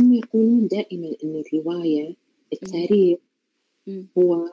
[0.00, 2.16] هم يقولون دائما أن الرواية
[2.52, 3.18] التاريخ.
[4.18, 4.52] هو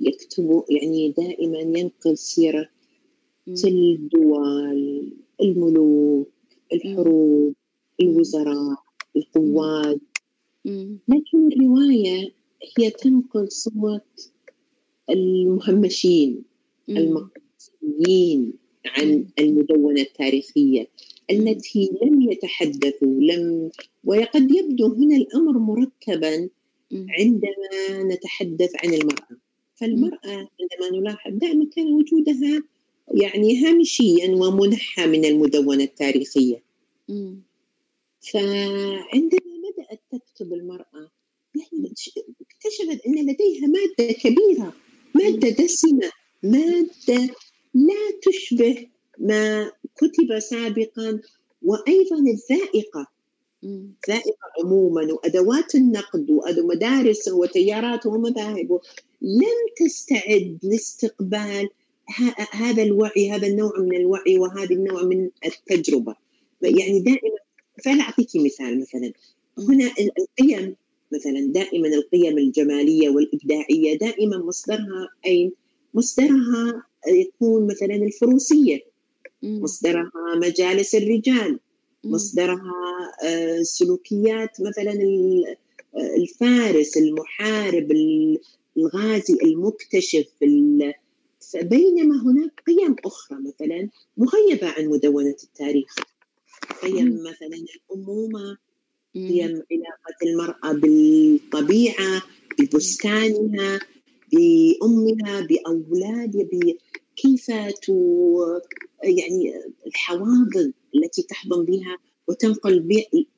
[0.00, 2.68] يكتب يعني دائما ينقل سيرة.
[3.48, 6.28] الدول الملوك
[6.72, 7.54] الحروب
[8.00, 8.76] الوزراء
[9.16, 10.00] القوات
[10.64, 10.98] مم.
[11.08, 12.32] لكن الرواية
[12.78, 14.32] هي تنقل صوت
[15.10, 16.42] المهمشين
[16.88, 17.30] مم.
[18.86, 20.88] عن المدونة التاريخية
[21.30, 23.70] التي لم يتحدثوا لم
[24.04, 26.48] وقد يبدو هنا الأمر مركبا.
[26.92, 29.36] عندما نتحدث عن المرأة
[29.74, 30.28] فالمرأة
[30.60, 32.62] عندما نلاحظ دائما كان وجودها
[33.14, 36.62] يعني هامشيا ومنحى من المدونة التاريخية.
[38.20, 41.10] فعندما بدأت تكتب المرأة
[41.54, 41.92] يعني
[42.40, 44.74] اكتشفت أن لديها مادة كبيرة
[45.14, 46.10] مادة دسمة
[46.42, 47.34] مادة
[47.74, 48.86] لا تشبه
[49.18, 51.20] ما كتب سابقا
[51.62, 53.06] وأيضا الذائقة.
[53.62, 53.92] مم.
[54.08, 58.80] ذائقة عموما وأدوات النقد ومدارس وتيارات ومذاهب.
[59.22, 61.68] لم تستعد لاستقبال
[62.52, 66.14] هذا الوعي هذا النوع من الوعي وهذا النوع من التجربة.
[66.62, 67.38] يعني دائما
[67.84, 69.12] فأنا أعطيك مثال مثلا.
[69.58, 70.76] هنا ال- القيم
[71.12, 75.52] مثلا دائما القيم الجمالية والإبداعية دائما مصدرها أين؟
[75.94, 78.80] مصدرها يكون مثلا الفروسية.
[79.42, 81.60] مصدرها مجالس الرجال.
[82.04, 82.72] مصدرها
[83.24, 88.38] آه، سلوكيات مثلا آه، الفارس المحارب ال-
[88.76, 90.94] الغازي المكتشف ال-
[91.62, 95.94] بينما هناك قيم أخرى مثلا مغيبة عن مدونة التاريخ
[96.82, 97.14] قيم.
[97.22, 98.56] مثلا الأمومة.
[99.14, 102.22] قيم علاقة المرأة بالطبيعة
[102.58, 103.80] ببستانها
[104.32, 106.76] بأمها بأولادها ب-
[107.16, 107.50] كيف
[107.82, 108.38] تو
[109.04, 109.54] يعني
[109.86, 111.96] الحواضن التي تحضن بها
[112.28, 112.80] وتنقل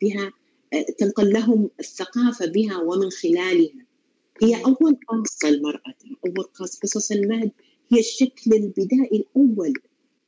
[0.02, 0.32] بها
[0.98, 3.86] تنقل لهم الثقافة بها ومن خلالها.
[4.42, 5.94] هي أول قصة المرأة
[6.26, 6.78] أول قصة.
[6.82, 7.50] قصص المهد
[7.92, 9.72] هي الشكل البدائي الأول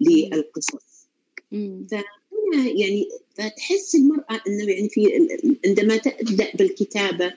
[0.00, 1.06] للقصص.
[1.52, 1.86] مم.
[1.92, 5.06] هنا يعني فتحس المرأة أنه يعني في
[5.66, 7.34] عندما تبدأ بالكتابة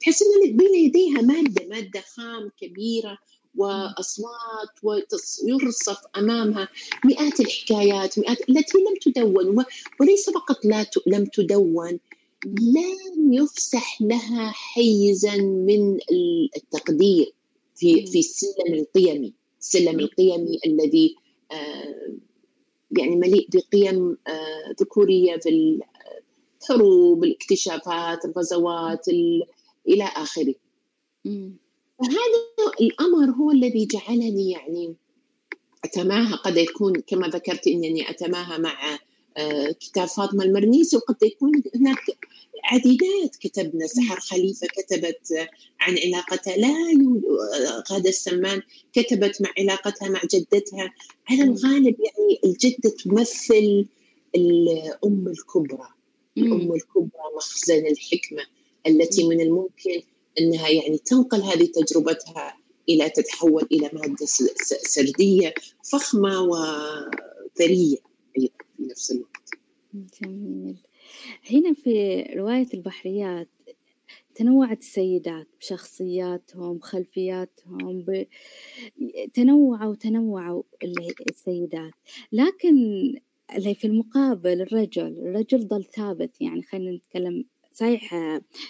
[0.00, 3.18] تحس أن بين يديها مادة مادة خام كبيرة
[3.56, 6.68] وأصوات ويرصف أمامها
[7.04, 9.64] مئات الحكايات مئات التي لم تدون
[10.00, 11.98] وليس فقط لا ت- لم تدون
[12.46, 17.32] لم يفسح لها حيزا من ال- التقدير
[17.76, 19.34] في في السلم القيمي.
[19.60, 21.16] السلم القيمي الذي
[21.52, 22.12] آه،
[22.98, 25.78] يعني مليء بقيم آه، ذكورية في
[26.62, 29.42] الحروب الاكتشافات الغزوات ال-
[29.88, 30.54] إلى آخره.
[31.98, 34.94] فهذا الأمر هو الذي جعلني يعني
[35.84, 38.98] أتماهى قد يكون كما ذكرت أنني أتماهى مع
[39.36, 41.98] آه، كتاب فاطمة المرنيسي وقد يكون هناك
[42.64, 43.86] عديدات كتبنا.
[43.86, 45.48] سحر خليفة كتبت
[45.80, 48.62] عن علاقتها لا آه، غادة السمان
[48.92, 50.94] كتبت مع علاقتها مع جدتها.
[51.30, 53.86] على الغالب يعني الجدة تمثل
[54.34, 55.88] الأم الكبرى
[56.38, 56.72] الأم.
[56.72, 58.57] الكبرى مخزن الحكمة.
[58.88, 60.02] التي من الممكن
[60.40, 62.56] أنها يعني تنقل هذه تجربتها
[62.88, 64.26] إلى تتحول إلى مادة
[64.86, 65.54] سردية
[65.92, 67.96] فخمة وثريه
[68.38, 69.50] أيضا في نفس الوقت.
[70.22, 70.76] جميل.
[71.50, 73.48] هنا في رواية البحريات
[74.34, 78.26] تنوعت السيدات بشخصياتهم خلفياتهم ب...
[79.34, 81.92] تنوعوا تنوعوا ال- السيدات.
[82.32, 82.74] لكن
[83.56, 87.44] اللي في المقابل الرجل الرجل ظل ثابت يعني خلينا نتكلم
[87.78, 88.14] صحيح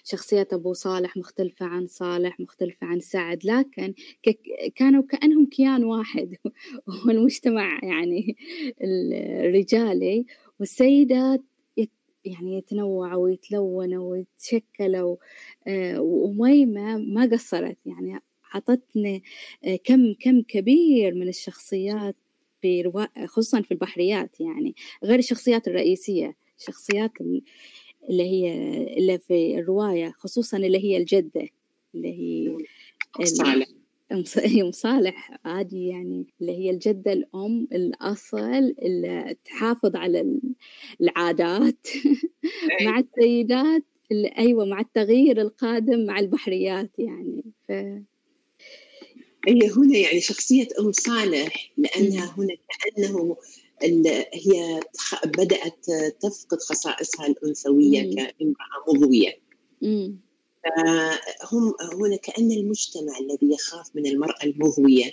[0.04, 3.94] شخصية أبو صالح مختلفة عن صالح مختلفة عن سعد لكن.
[4.74, 6.34] كانوا كأنهم كيان واحد
[7.06, 8.36] والمجتمع يعني
[8.82, 10.26] الرجالي
[10.61, 11.40] والسيدات
[12.24, 15.16] يعني يتنوعوا ويتلونوا ويتشكلوا
[15.66, 18.20] آه، وميمة ما قصرت يعني
[18.52, 19.20] عطتنا
[19.64, 22.16] آه، كم كم كبير من الشخصيات
[22.62, 23.09] في.
[23.26, 27.42] خصوصا في البحريات يعني غير الشخصيات الرئيسية الشخصيات ال-
[28.11, 28.53] اللي هي
[28.99, 31.49] اللي في الرواية خصوصا اللي هي الجدة
[31.94, 32.57] اللي هي
[33.20, 33.66] ال- صالح.
[34.12, 36.26] أم صالح هذه يعني.
[36.40, 40.40] اللي هي الجدة الأم الأصل اللي تحافظ على ال-
[41.01, 41.86] العادات.
[42.84, 43.82] مع السيدات
[44.12, 47.44] اللي أيوة مع التغيير القادم مع البحريات يعني.
[47.68, 47.72] ف...
[49.49, 52.55] هي هنا يعني شخصية أم صالح لأنها هنا
[52.96, 53.36] كأنه
[53.82, 54.80] هي
[55.24, 55.86] بدأت
[56.20, 58.14] تفقد خصائصها الأنثوية مم.
[58.14, 59.38] كامرأة مضوية
[59.82, 60.18] مم.
[61.52, 65.12] هم هنا كأن المجتمع الذي يخاف من المرأة المضوية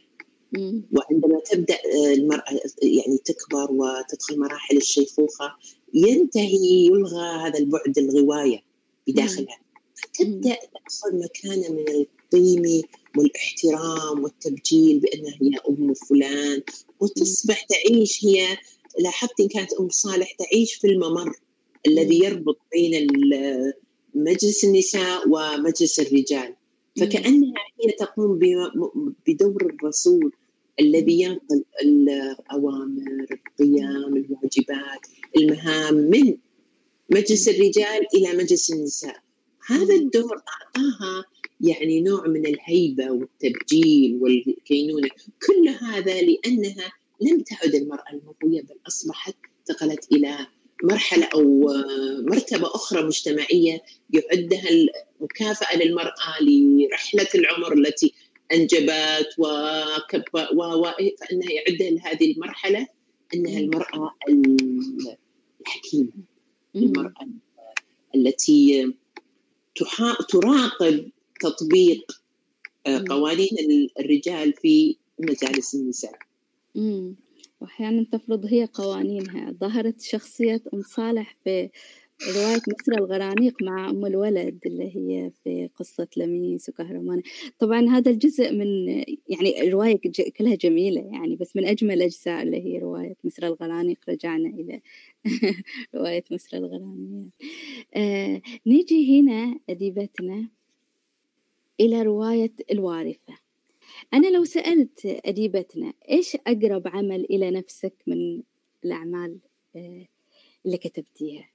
[0.52, 0.84] مم.
[0.92, 1.78] وعندما تبدأ
[2.14, 5.56] المرأة يعني تكبر وتدخل مراحل الشيخوخة
[5.94, 8.64] ينتهي يلغى هذا البعد الغواية
[9.08, 9.60] بداخلها
[9.96, 12.06] فتبدأ تأخذ مكانة من
[12.36, 12.82] القيم
[13.18, 16.62] والاحترام والتبجيل بأنها هي أم فلان.
[17.00, 18.58] وتصبح تعيش هي
[19.00, 21.36] لاحظت إن كانت أم صالح تعيش في الممر
[21.88, 23.08] الذي يربط بين
[24.16, 26.56] مجلس النساء ومجلس الرجال.
[27.00, 28.40] فكأنها هي تقوم
[29.28, 30.32] بدور الرسول
[30.80, 35.08] الذي ينقل الأوامر القيم الواجبات
[35.38, 36.38] المهام من
[37.10, 39.16] مجلس الرجال إلى مجلس النساء.
[39.68, 41.26] هذا الدور أعطاها
[41.62, 45.10] يعني نوع من الهيبة والتبجيل والكينونة.
[45.48, 46.92] كل هذا لأنها
[47.22, 50.38] لم تعد المرأة المضوية بل أصبحت انتقلت إلى
[50.84, 51.74] مرحلة أو
[52.22, 53.82] مرتبة أخرى مجتمعية
[54.14, 54.64] يعدها
[55.22, 58.14] المكافأة للمرأة لرحلة العمر التي
[58.54, 60.84] أنجبت وكب و و
[61.20, 62.88] فإنها يعدها لهذه المرحلة
[63.34, 65.18] أنها المرأة ال-
[65.62, 66.12] الحكيمة
[66.76, 67.28] المرأة
[68.16, 68.94] التي
[69.76, 71.12] تحا- تراقب
[71.42, 72.12] تطبيق
[72.88, 73.04] آه،.
[73.10, 76.20] قوانين الرجال في مجالس النساء.
[76.76, 77.16] مم.
[77.62, 81.70] وأحيانا تفرض هي قوانينها ظهرت شخصية أم صالح في
[82.36, 87.22] رواية مصر الغرانيق مع أم الولد اللي هي في قصة لميس وكهرمان
[87.60, 88.88] طبعا هذا الجزء من
[89.30, 90.00] يعني الرواية
[90.38, 93.98] كلها جميلة يعني بس من أجمل الأجزاء اللي هي رواية مصر الغرانيق.
[94.10, 94.82] رجعنا إلى
[95.96, 97.28] رواية مصر الغرانيق.
[97.96, 100.50] آه نيجي هنا أديبتنا.
[101.80, 103.38] إلى رواية الوارثة
[104.14, 108.42] أنا لو سألت أديبتنا إيش أقرب عمل إلى نفسك من
[108.86, 109.40] الأعمال
[109.76, 110.08] آه،
[110.66, 111.50] اللي كتبتيها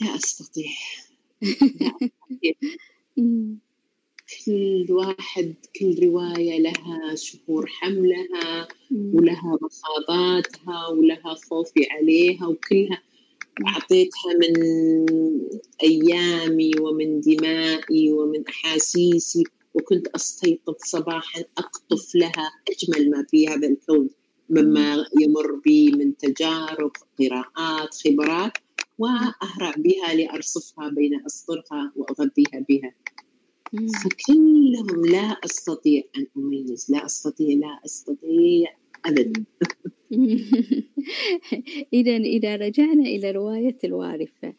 [0.00, 0.70] لا أستطيع
[1.80, 2.52] لا أستطيع.
[4.46, 8.68] كل واحد كل رواية لها شهور حملها.
[8.90, 13.02] ولها مخاضاتها ولها خوفي عليها وكلها
[13.66, 14.54] أعطيتها من
[15.82, 19.44] أيامي ومن دمائي ومن أحاسيسي
[19.74, 24.10] وكنت أستيقظ صباحا أقطف لها أجمل ما في هذا الكون
[24.50, 28.52] مما يمر بي من تجارب قراءات خبرات
[28.98, 32.94] وأهرع بها لأرصفها بين أسطرها وأغذيها بها.
[33.70, 38.76] فكلهم لا أستطيع أن أميز لا أستطيع لا أستطيع
[39.06, 39.44] أبدا.
[41.92, 44.54] إذا إذا رجعنا إلى رواية الوارثة.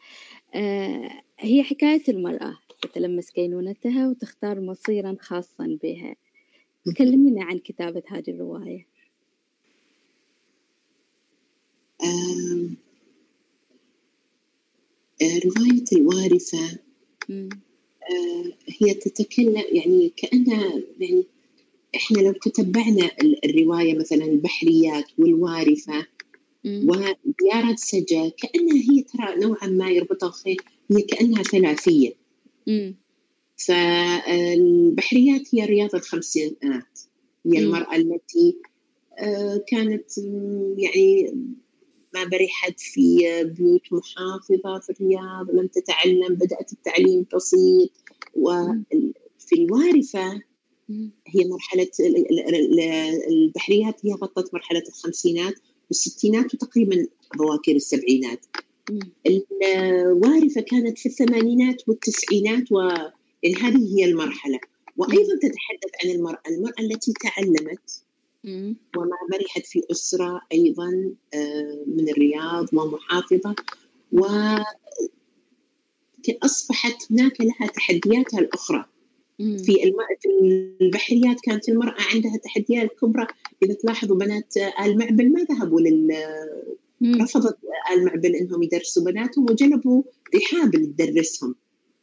[0.54, 2.58] آه، هي حكاية المرأة.
[2.82, 6.16] تتلمس كينونتها وتختار مصيرا خاصا بها.
[6.96, 8.86] كلمينا عن كتابة هذه الرواية.
[12.04, 12.68] آه،
[15.44, 16.78] رواية الوارثة
[17.28, 17.48] مم.
[18.10, 21.24] آه، هي تتكلم يعني كأنها يعني
[21.96, 26.06] إحنا لو تتبعنا ال- الرواية مثلا البحريات والوارثة
[26.64, 26.88] مم.
[26.90, 30.56] وديارة سجا كأنها هي ترى نوعا ما يربطها خير
[30.90, 32.12] هي كأنها ثلاثية.
[33.66, 37.00] فالبحريات هي رياض الخمسينات
[37.46, 37.58] هي.
[37.58, 38.56] المرأة التي
[39.18, 40.18] آه، كانت
[40.78, 41.34] يعني
[42.14, 47.90] ما برحت في بيوت محافظة في الرياض لم تتعلم بدأت التعليم بسيط
[48.34, 50.40] وفي الوارفة.
[51.26, 52.80] هي مرحلة ال- ال- ال-
[53.28, 55.54] البحريات هي غطت مرحلة الخمسينات
[55.92, 58.46] والستينات وتقريبا بواكر السبعينات.
[59.26, 62.78] الوارفة كانت في الثمانينات والتسعينات و
[63.42, 64.58] يعني هذه هي المرحلة
[64.96, 68.02] وأيضا تتحدث عن المرأة المرأة التي تعلمت.
[68.96, 73.54] وما برحت في أسرة أيضا آه، من الرياض ومحافظة
[74.12, 74.26] و
[76.42, 78.84] أصبحت هناك لها تحدياتها الأخرى.
[79.38, 79.96] في الم...
[80.20, 80.28] في
[80.80, 83.26] البحريات كانت المرأة عندها تحديات كبرى.
[83.62, 86.12] إذا تلاحظوا بنات آل معبل ما ذهبوا لل.
[87.20, 87.58] رفضت
[87.92, 90.02] آل معبل إنهم يدرسوا بناتهم وجلبوا
[90.34, 91.54] رحاب تدرسهم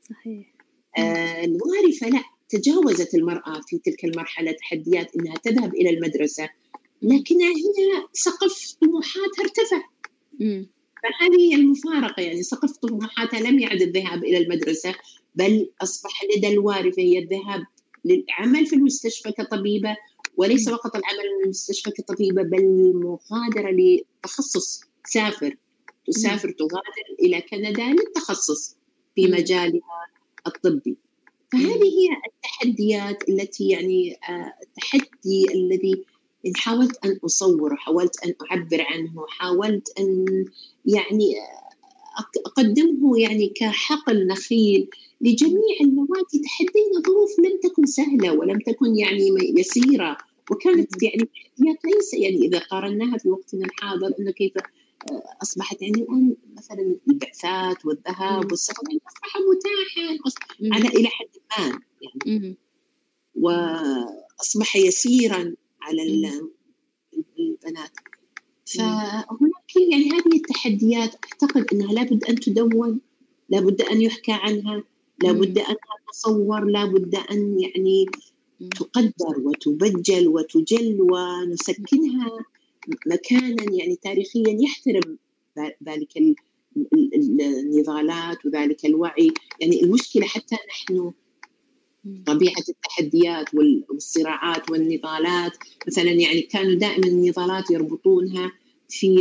[0.10, 0.54] صحيح.
[0.98, 6.50] آه لا تجاوزت المرأة في تلك المرحلة تحديات إنها تذهب إلى المدرسة.
[7.02, 9.82] لكنها هنا سقف طموحاتها ارتفع.
[10.40, 10.68] مم.
[11.04, 14.96] فهذه المفارقة يعني سقف طموحاتها لم يعد الذهاب إلى المدرسة.
[15.40, 17.64] بل أصبح لدى الوارثة هي الذهاب
[18.06, 19.96] للعمل في المستشفى كطبيبة
[20.38, 25.56] وليس فقط العمل في المستشفى كطبيبة بل المغادرة لتخصص تسافر.
[26.08, 28.76] تسافر تغادر إلى كندا للتخصص
[29.16, 29.28] في.
[29.28, 29.82] مجالها
[30.48, 30.98] الطبي.
[31.52, 36.06] فهذه هي التحديات التي يعني آه، التحدي الذي
[36.44, 40.26] يعني حاولت أن أصوره حاولت أن أعبر عنه حاولت أن
[40.86, 41.34] يعني
[42.20, 44.90] أق- أقدمه يعني كحقل نخيل
[45.22, 49.28] لجميع اللواتي تحدينا ظروف لم تكن سهلة ولم تكن يعني
[49.60, 50.18] يسيرة.
[50.52, 56.02] وكانت يعني تحديات ليس يعني إذا قارناها في وقتنا الحاضر أنه كيف آه، أصبحت يعني
[56.02, 58.52] الآن مثلا البعثات والذهاب.
[58.52, 60.18] والسفر يعني أصبح متاحا.
[60.76, 61.28] على إلى حد
[61.60, 62.40] ما يعني.
[62.40, 62.56] مم.
[63.36, 66.52] وأصبح يسيرا على ال-
[67.40, 67.92] البنات.
[68.66, 73.02] فهناك يعني هذه التحديات أعتقد أنها لابد أن تدون
[73.50, 74.84] لابد أن يحكى عنها.
[75.24, 75.76] لابد أن
[76.14, 78.06] تصور لابد أن يعني.
[78.76, 82.32] تقدر وتبجل وتجل ونسكنها
[83.08, 85.18] مكانا يعني تاريخيا يحترم
[85.60, 86.36] ذلك ال-
[86.94, 89.32] ال- ال- النضالات وذلك الوعي.
[89.62, 91.12] يعني المشكلة حتى نحن.
[92.26, 95.52] طبيعة التحديات وال- والصراعات والنضالات.
[95.88, 98.52] مثلا يعني كانوا دائما النضالات يربطونها
[98.90, 99.16] في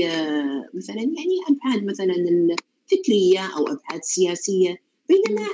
[0.74, 4.76] مثلا يعني أبعاد مثلا الفكرية أو أبعاد سياسية.
[5.08, 5.46] بينما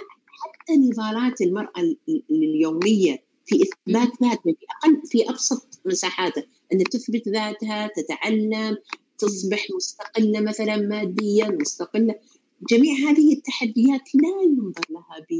[0.44, 6.44] حتى نضالات المرأة ال- ال- اليومية في إثبات ذاتها في أقل في أبسط مساحاتها.
[6.72, 8.76] أن تثبت ذاتها تتعلم
[9.18, 12.14] تصبح مستقلة مثلا ماديا مستقلة.
[12.70, 15.34] جميع هذه التحديات لا ينظر لها ب.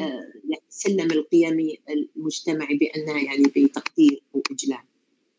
[0.00, 0.20] آه،
[0.68, 4.78] السلم القيمي المجتمعي بأنها يعني بتقدير واجلال.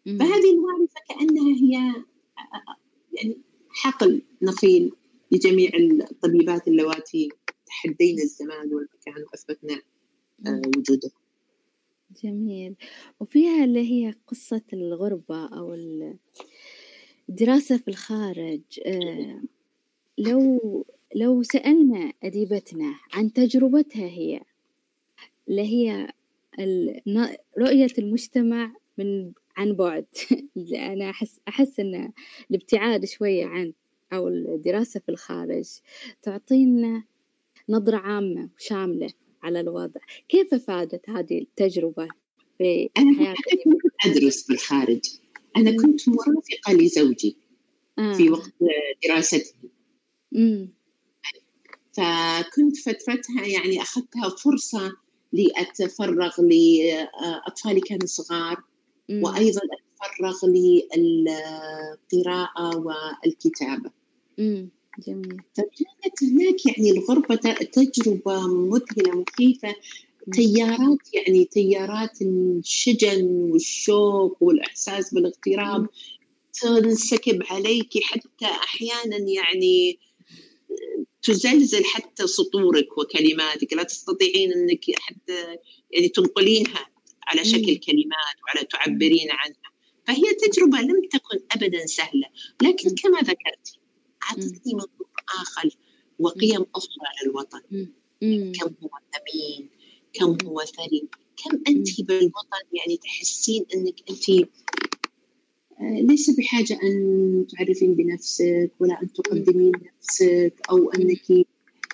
[0.05, 2.75] فهذه المعرفة كأنها هي آه، آه،
[3.13, 3.37] يعني
[3.69, 4.91] حقل نخيل
[5.31, 5.69] لجميع
[6.11, 7.29] الطبيبات اللواتي
[7.83, 9.81] تحدينا الزمان والمكان واثبتنا
[10.47, 11.11] آه، وجودهم
[12.23, 12.75] جميل.
[13.19, 16.17] وفيها اللي هي قصة الغربة أو ال-
[17.29, 19.41] الدراسة في الخارج آه،
[20.17, 20.59] لو
[21.15, 24.41] لو سألنا أديبتنا عن تجربتها هي
[25.49, 26.07] اللي هي
[27.57, 30.05] رؤية المجتمع من عن بعد.
[30.75, 32.11] أنا أحس أحس أن
[32.51, 33.73] الابتعاد شوية عن
[34.13, 35.69] أو الدراسة في الخارج
[36.21, 37.03] تعطينا
[37.69, 40.01] نظرة عامة وشاملة على الوضع.
[40.29, 42.07] كيف فادت هذه التجربة
[42.57, 45.01] في أنا حياة أنا كنت أدرس في الخارج.
[45.57, 47.37] أنا كنت مرافقة لزوجي
[47.99, 48.13] آه.
[48.13, 48.53] في وقت
[49.07, 49.53] دراسته.
[51.93, 54.91] فكنت فترتها يعني أخذتها فرصة
[55.33, 58.63] لأتفرغ لاطفالي كانوا صغار.
[59.09, 60.39] أتفرغ
[60.97, 63.91] للقراءة والكتابة.
[64.39, 64.69] أمم.
[64.99, 65.41] جميل.
[65.53, 69.75] فكانت هناك يعني الغربة تجربة مذهلة مخيفة.
[70.33, 75.87] تيارات يعني تيارات الشجن والشوق والإحساس بالاغتراب
[76.53, 79.99] تنسكب عليك حتى أحيانا يعني
[81.23, 83.73] تزلزل حتى سطورك وكلماتك.
[83.73, 85.57] لا تستطيعين أنك حتى
[85.91, 86.89] يعني تنقلينها
[87.27, 87.77] على شكل.
[87.77, 89.73] كلمات وعلى تعبرين عنها.
[90.07, 92.27] فهي تجربة لم تكن ابدا سهلة.
[92.61, 92.95] لكن.
[92.95, 93.82] كما ذكرت
[94.29, 95.07] اعطتني منظور
[95.41, 95.69] آخر
[96.19, 97.61] وقيم أخرى للوطن.
[98.53, 99.69] كم هو ثمين
[100.13, 101.07] كم هو ثري
[101.37, 104.29] كم انت بالوطن يعني تحسين أنك انت
[105.81, 111.47] آه، ليس بحاجة أن تعرفين بنفسك ولا أن تقدمين نفسك أو أنك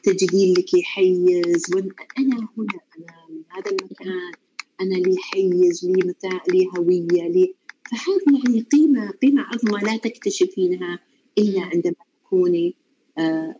[0.03, 1.65] تجدين لك حيز.
[1.75, 4.32] أنا هنا أنا من هذا المكان
[4.82, 7.55] أنا لي حيز لي متاع لي هوية لي
[7.91, 10.99] فهذه يعني قيمة قيمة عظمى لا تكتشفينها
[11.38, 11.61] إلا.
[11.61, 12.75] عندما تكوني
[13.17, 13.55] آه،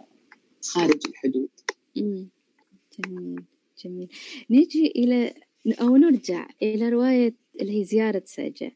[0.74, 1.50] خارج الحدود.
[1.96, 3.44] جميل
[3.86, 4.08] جميل.
[4.50, 5.34] نجي إلى
[5.82, 8.76] أو نرجع إلى رواية اللي هي زيارة سجى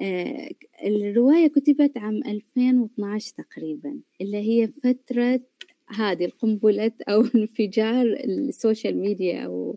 [0.00, 0.50] آه،
[0.84, 5.40] الرواية كتبت عام 2012 تقريبا اللي هي فترة
[5.88, 9.76] هذه القنبلة أو انفجار ال social media أو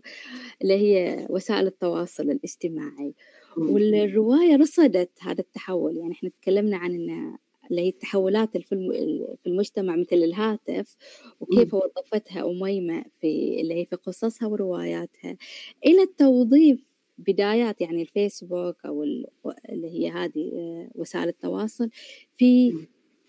[0.62, 3.14] اللي هي وسائل التواصل الاجتماعي.
[3.56, 7.36] والرواية رصدت هذا التحول يعني إحنا تكلمنا عن إن
[7.70, 10.96] اللي هي التحولات في الم- في المجتمع مثل الهاتف
[11.40, 15.36] وكيف وظفتها أميمة في اللي هي في قصصها ورواياتها.
[15.86, 16.80] إلى التوظيف
[17.18, 19.26] بدايات يعني الفيسبوك أو ال-
[19.68, 21.90] اللي هي هذه آه، وسائل التواصل
[22.38, 22.72] في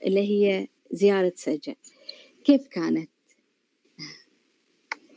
[0.05, 1.73] اللي هي زيارة سجع
[2.43, 3.09] كيف كانت؟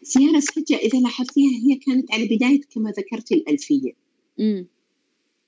[0.02, 3.92] زيارة سجة إذا لاحظتيها هي كانت على بداية كما ذكرت الألفية.
[4.38, 4.66] مم.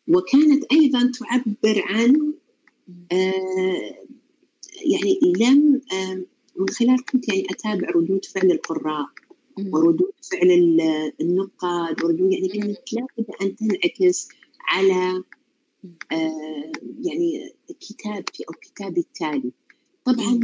[0.09, 2.35] وكانت أيضا تعبر عن
[4.85, 6.23] يعني لم آه،
[6.57, 9.07] من خلال كنت يعني أتابع ردود فعل القراء.
[9.71, 14.29] وردود فعل ال- النقاد وردود يعني كانت لابد أن تنعكس
[14.61, 15.23] على
[16.13, 16.73] آه،
[17.03, 19.53] يعني كتابتي أو كتابي التالي.
[20.05, 20.41] طبعا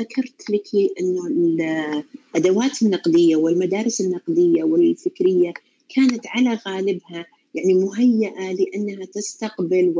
[0.00, 5.52] ذكرت لك أنه الأدوات النقدية والمدارس النقدية والفكرية
[5.94, 9.92] كانت على غالبها يعني مهيئة لأنها تستقبل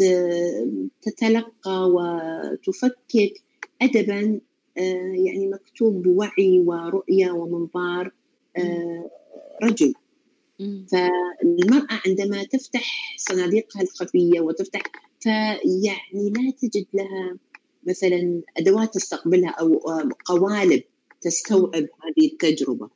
[0.00, 3.34] وتتلقى وتفكك
[3.82, 4.40] أدبا
[4.78, 8.12] آه، يعني مكتوب بوعي ورؤية ومنظار
[8.56, 9.10] آه،
[9.62, 9.94] رجل.
[10.92, 14.82] فالمرأة عندما تفتح صناديقها الخفية وتفتح
[15.20, 17.36] فيعني لا تجد لها
[17.86, 20.82] مثلا أدوات تستقبلها أو آه، قوالب
[21.20, 21.72] تستوعب
[22.02, 22.88] هذه التجربة.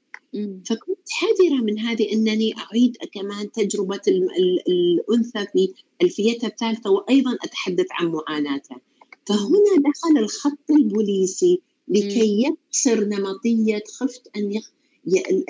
[0.64, 5.68] فكنت حذرة من هذه أنني أعيد كمان تجربة ال- ال- الأنثى في
[6.02, 8.80] ألفيتها الثالثة وأيضا أتحدث عن معاناتها
[9.26, 14.70] فهنا دخل الخط البوليسي لكي يكسر نمطية خفت أن يخ...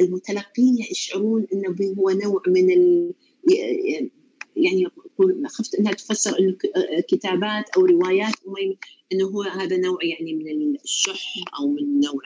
[0.01, 3.13] المتلقين يشعرون أنه هو نوع من ال...
[4.57, 4.87] يعني
[5.49, 8.35] خفت أنها تفسر أنه ك- كتابات أو روايات
[9.13, 12.23] أنه هو هذا نوع يعني من الشح أو من نوع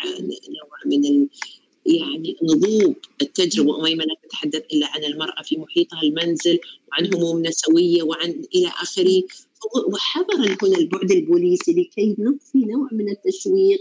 [0.48, 1.28] نوع من.
[1.90, 8.02] يعني نضوج التجربة أميمة لا تتحدث إلا عن المرأة في محيطها المنزل وعن هموم نسوية
[8.02, 9.22] وعن إلى آخره.
[9.92, 13.80] وحضر هنا البعد البوليسي لكي نضفي نوع من التشويق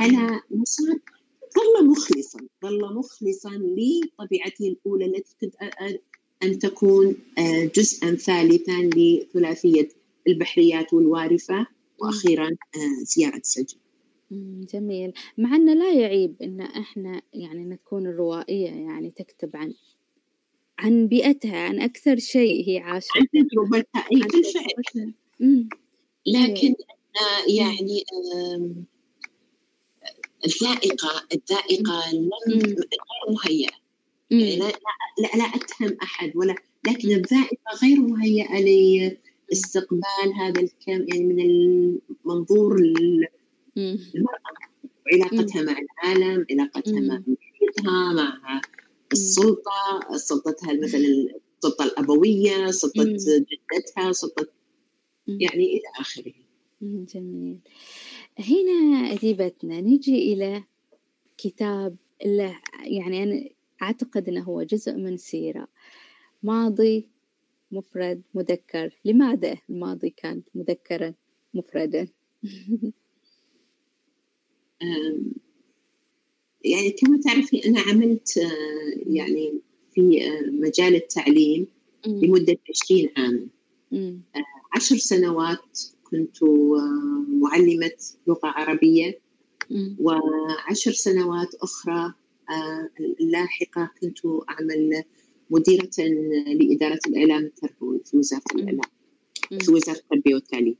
[0.00, 0.98] على مسار
[1.56, 5.50] ظل مخلصا ظل مخلصا لطبيعته الأولى التي
[6.42, 9.88] أن تكون آه، جزءا ثالثا لثلاثية
[10.28, 11.66] البحريات والوارفة
[11.98, 13.78] وأخيرا آه، زيارة سجن
[14.72, 15.12] جميل.
[15.38, 19.72] مع أنه لا يعيب أن إحنا يعني أن تكون الروائية يعني تكتب عن
[20.78, 25.14] عن بيئتها عن أكثر شيء هي عاشته عن تجربتها أي عن بالفعل تجربتها.
[25.40, 25.68] مم،
[26.26, 26.74] لكن
[27.20, 28.04] آه، يعني
[30.46, 32.28] الذائقة الذائقة لم.
[32.64, 32.76] غير
[33.34, 33.70] مهيئة.
[34.30, 34.64] يعني لا,
[35.18, 36.54] لا, لا أتهم أحد ولا
[36.88, 38.58] لكن الذائقة غير مهيئة
[39.50, 43.26] لاستقبال هذا الكم يعني من المنظور ال-
[43.76, 44.38] المرأة
[45.06, 47.22] وعلاقتها مع العالم علاقتها مع.
[47.26, 48.60] محيطها مع
[49.12, 49.72] السلطة
[50.16, 51.00] سلطتها مثلا
[51.56, 53.04] السلطة الأبوية سلطة.
[53.04, 54.46] جدتها سلطة.
[55.28, 56.32] يعني إلى آخره.
[56.82, 57.58] جميل.
[58.38, 60.64] هنا أديبتنا نجي إلى
[61.38, 63.48] كتاب اللي يعني أنا
[63.82, 65.68] أعتقد أنه هو جزء من سيرة.
[66.42, 67.08] ماضي
[67.72, 69.00] مفرد مذكر.
[69.04, 71.14] لماذا الماضي كان مذكرا
[71.54, 72.08] مفردا؟
[76.64, 78.50] يعني كما تعرفي أنا عملت آه،
[79.06, 79.60] يعني
[79.94, 81.66] في آه، مجال التعليم
[82.06, 83.46] لمدة 20 عاما
[83.92, 84.20] مم،
[84.72, 87.90] عشر سنوات كنت آه، معلمة
[88.26, 89.18] لغة عربية
[90.00, 92.12] وعشر سنوات أخرى
[93.20, 95.02] لاحقة كنت أعمل
[95.50, 95.90] مديرة
[96.46, 98.42] لإدارة الإعلام التربوي في وزارة.
[98.54, 98.80] الإعلام.
[99.60, 100.76] في وزارة التربية والتعليم.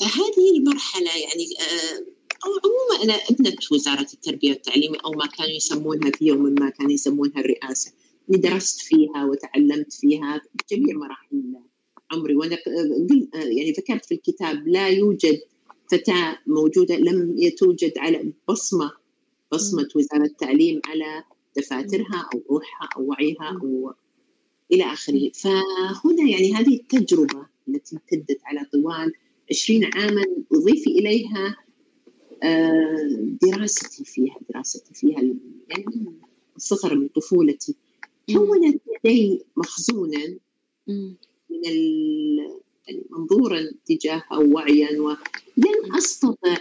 [0.00, 2.04] فهذه المرحلة يعني آه،
[2.44, 6.92] أو عموما أنا ابنة وزارة التربية والتعليم أو ما كانوا يسمونها في يوم ما كانوا
[6.92, 7.92] يسمونها الرئاسة.
[8.28, 11.54] درست فيها وتعلمت فيها جميع مراحل
[12.12, 12.34] عمري.
[12.34, 12.58] وأنا
[13.34, 15.40] يعني ذكرت في الكتاب لا يوجد
[15.90, 18.92] فتاة موجودة لم توجد على بصمة
[19.52, 21.24] بصمة وزارة التعليم على
[21.56, 23.94] دفاترها أو روحها أو وعيها أو
[24.72, 25.30] إلى آخره.
[25.34, 29.12] فهنا يعني هذه التجربة التي امتدت على طوال
[29.50, 31.56] 20 عاما أضيفي إليها
[33.42, 35.22] دراستي فيها دراستي فيها
[35.68, 36.12] يعني من
[36.56, 37.74] الصغر من طفولتي.
[38.32, 40.38] كونت لدي مخزونا.
[40.86, 42.36] من
[43.10, 46.56] منظورا تجاهها ووعيا ولن استطع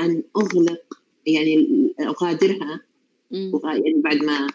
[0.00, 1.68] أن أغلق يعني
[2.00, 2.80] أغادرها.
[3.64, 4.46] يعني بعد ما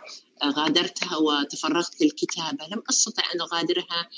[0.45, 4.09] غادرتها وتفرغت للكتابة لم أستطع أن أغادرها.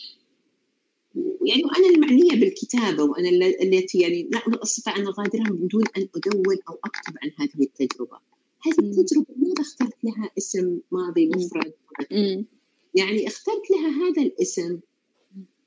[1.46, 3.30] يعني وأنا المعنية بالكتابة وأنا
[3.62, 8.18] التي يعني لا أستطيع أن أغادرها من دون أن أدون أو أكتب عن هذه التجربة.
[8.66, 8.80] هذه.
[8.80, 11.74] التجربة ماذا اخترت لها اسم ماضي مفرد.
[12.96, 14.80] يعني اخترت لها هذا الاسم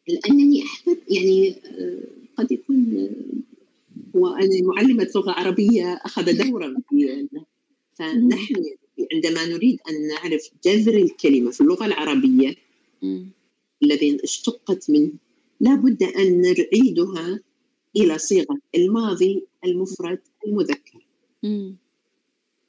[0.09, 2.05] لأنني احببت يعني آه،
[2.37, 7.29] قد يكون آه، وأنا معلمة لغة عربية أخذ دورا في
[7.95, 8.55] فنحن
[9.13, 12.55] عندما نريد أن نعرف جذر الكلمة في اللغة العربية.
[13.83, 15.11] الذي اشتقت منه
[15.61, 17.41] لا بد أن نعيدها
[17.97, 21.07] إلى صيغة الماضي المفرد المذكر
[21.43, 21.77] مم.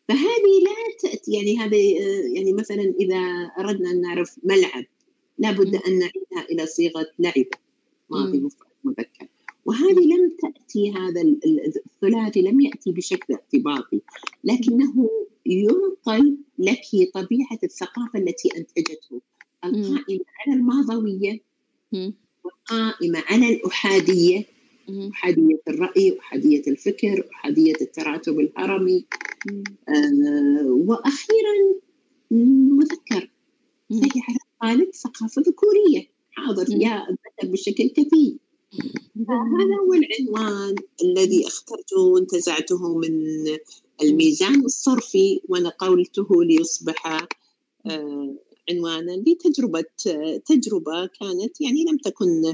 [0.08, 1.60] فهذه لا تأتي يعني
[2.00, 3.18] آه، يعني مثلا إذا
[3.60, 4.86] أردنا أن نعرف ملعب
[5.38, 5.82] لا بد مم.
[5.88, 7.46] أن نعيدها إلى صيغة لعب
[8.10, 8.40] ماضي.
[8.40, 9.28] مفرد مذكر
[9.66, 14.02] وهذه لم تأتي هذا ال- ال- الثلاثي لم يأتي بشكل اعتباطي
[14.44, 15.10] لكنه
[15.46, 16.82] ينقل لك
[17.14, 19.22] طبيعة الثقافة التي أنتجته
[19.64, 21.40] القائمة على الماضوية
[22.66, 24.46] قائمة على الأحادية.
[25.12, 29.06] أحادية الرأي أحادية الفكر أحادية التراتب الهرمي.
[29.90, 31.56] آه وأخيرا
[32.80, 33.30] مذكر.
[33.90, 36.66] فهي على قالب ثقافة ذكورية حاضر.
[36.70, 38.38] يا الذكر بشكل كثير
[39.30, 43.46] هذا هو العنوان الذي اخترته وانتزعته من
[44.02, 47.28] الميزان الصرفي ونقلته ليصبح
[47.86, 48.36] آه،
[48.70, 52.46] عنوانا لتجربة آه، تجربة كانت يعني لم تكن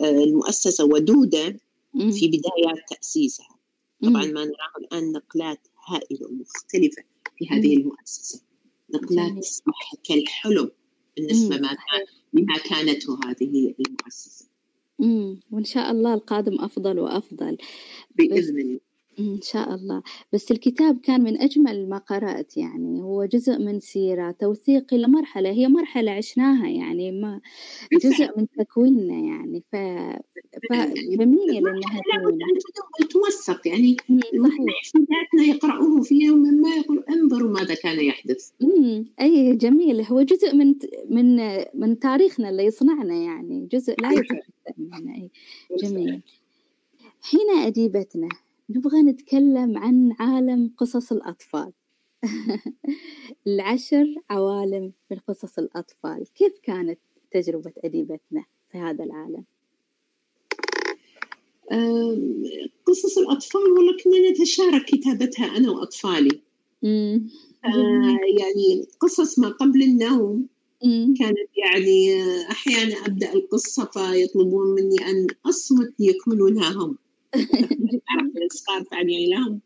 [0.00, 1.56] آه، المؤسسة ودودة
[1.94, 2.10] مم.
[2.10, 3.48] في بدايات تأسيسها
[4.02, 7.02] طبعا ما نراه الآن نقلات هائلة ومختلفة
[7.38, 8.40] في هذه المؤسسة
[8.94, 9.38] نقلات.
[9.38, 10.70] تصبح كالحلم
[11.16, 11.56] بالنسبة.
[11.58, 14.46] ما كان لما كانته هذه المؤسسة.
[15.50, 17.58] وإن شاء الله القادم أفضل وأفضل
[18.16, 18.80] بإذن الله
[19.18, 20.02] إن شاء الله.
[20.32, 23.02] بس الكتاب كان من أجمل ما قرأت يعني.
[23.02, 27.40] هو جزء من سيرة توثيق لمرحلة هي مرحلة عشناها يعني ما
[27.92, 29.62] جزء من تكويننا يعني.
[29.72, 29.76] ف...
[30.70, 33.96] فجميل تدون توثق يعني.
[34.08, 38.50] حيناتنا يقرأوه في يوم ما يقول انظروا ماذا كان يحدث.
[38.60, 40.00] مم، أي جميل.
[40.00, 40.74] هو جزء من
[41.10, 41.36] من
[41.74, 43.68] من تاريخنا اللي يصنعنا يعني.
[43.72, 44.38] جزء لا بالفعل.
[44.68, 45.28] يتجزأ منه
[45.82, 46.22] جميل.
[47.22, 48.28] حين أديبتنا.
[48.76, 51.72] نبغى نتكلم عن عالم قصص الأطفال
[53.46, 56.98] العشر عوالم من قصص الأطفال كيف كانت
[57.30, 59.44] تجربة أديبتنا في هذا العالم؟
[62.86, 66.40] قصص الأطفال والله كنا نتشارك كتابتها أنا وأطفالي.
[67.64, 70.46] آه، يعني قصص ما قبل النوم.
[71.18, 76.98] كانت يعني آه، أحيانا أبدأ القصة فيطلبون مني أن أصمت ليكملونها هم
[78.46, 79.60] الصغار يعني لهم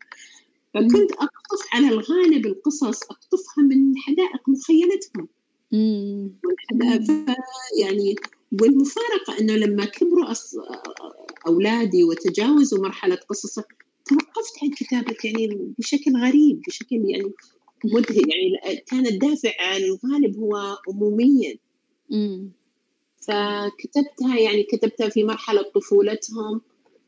[0.73, 5.27] فكنت أقطف على الغالب القصص أقطفها من حدائق مخيلتهم.
[7.81, 8.15] يعني
[8.61, 10.55] والمفارقة أنه لما كبروا أص...
[11.47, 13.55] أولادي وتجاوزوا مرحلة قصص
[14.05, 17.31] توقفت عن كتابة يعني بشكل غريب بشكل يعني
[17.85, 21.55] مدهش يعني كان الدافع الغالب هو أموميا.
[23.21, 26.61] فكتبتها يعني كتبتها في مرحلة طفولتهم.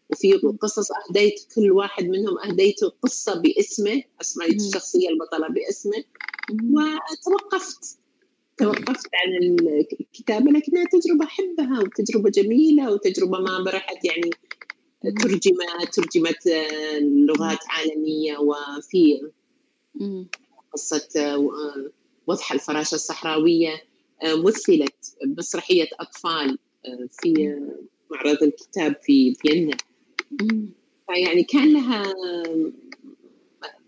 [0.10, 4.68] وفي قصص أهديت كل واحد منهم أهديته قصة باسمه أسميت مم.
[4.68, 6.04] الشخصية البطلة باسمه.
[6.52, 7.98] وتوقفت
[8.58, 9.56] توقفت عن
[10.02, 14.30] الكتابة لكنها تجربة أحبها وتجربة جميلة وتجربة ما برحت يعني
[15.02, 16.48] ترجمت ترجمت
[17.02, 19.32] لغات عالمية وفي.
[20.74, 21.52] قصة آه،
[22.28, 23.84] وضح الفراشة الصحراوية
[24.24, 27.60] آه، مثلت مسرحية أطفال آه، في
[28.12, 29.78] معرض الكتاب في فيينا.
[31.08, 32.04] فيعني كان لها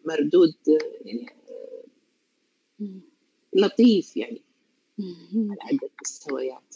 [0.05, 0.55] مردود
[1.05, 1.25] يعني.
[3.53, 4.41] لطيف يعني.
[5.35, 6.75] على عدة مستويات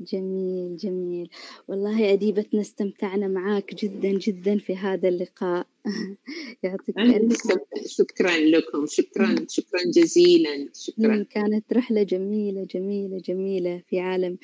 [0.00, 1.28] جميل جميل
[1.68, 5.66] والله أديبتنا استمتعنا معاك جدا جدا في هذا اللقاء
[6.62, 7.38] يعطيك ألف.
[7.86, 14.38] شكرا لكم شكرا شكرا جزيلا شكرا كانت رحلة جميلة جميلة جميلة في عالم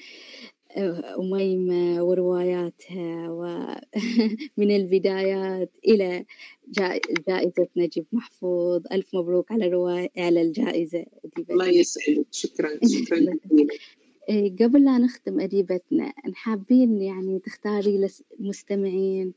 [0.76, 6.24] أميمة ورواياتها ومن البدايات إلى
[6.68, 8.82] جا- جائزة نجيب محفوظ.
[8.92, 11.54] ألف مبروك على رواية على الجائزة أديبتنا.
[11.54, 12.26] الله يسعدك.
[12.30, 12.68] شكرا
[13.04, 13.36] شكرا
[14.28, 19.32] إيه، قبل لا نختم أديبتنا حابين يعني تختاري للمستمعين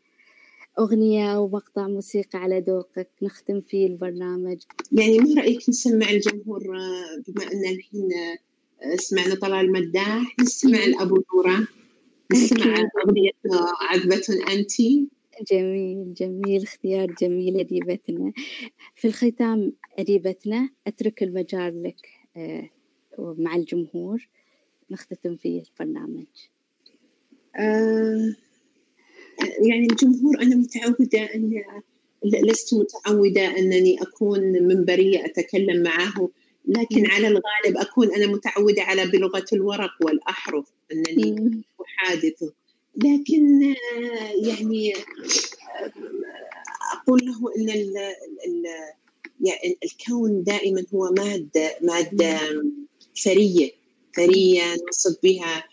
[0.79, 4.57] أغنية أو مقطع موسيقى على ذوقك نختم فيه البرنامج.
[4.91, 8.37] يعني ما رأيك نسمع الجمهور آه، بما أن الحين آه،
[8.95, 10.83] سمعنا طلال المداح نسمع.
[10.83, 11.67] الأبو نورة
[12.33, 12.89] نسمع.
[13.05, 13.31] أغنية
[13.81, 14.81] عذبة أنت
[15.51, 18.33] جميل جميل اختيار جميل أديبتنا
[18.95, 22.69] في الختام أديبتنا أترك المجال لك آه،
[23.19, 24.27] مع الجمهور
[24.91, 26.25] نختتم فيه البرنامج
[27.55, 28.35] آه،
[29.69, 31.63] يعني الجمهور أنا متعودة أن
[32.25, 36.29] لست متعودة أنني أكون منبرية أتكلم معه
[36.65, 37.11] لكن.
[37.11, 41.61] على الغالب أكون أنا متعودة على بلغة الورق والأحرف أنني مم.
[41.81, 42.53] أحادثه
[42.95, 45.91] لكن آه، يعني آه،
[46.93, 47.97] أقول له أن ال
[48.47, 48.63] ال
[49.41, 52.39] يعني الكون دائما هو مادة مادة
[53.23, 53.71] ثرية
[54.15, 55.63] ثرية نصب بها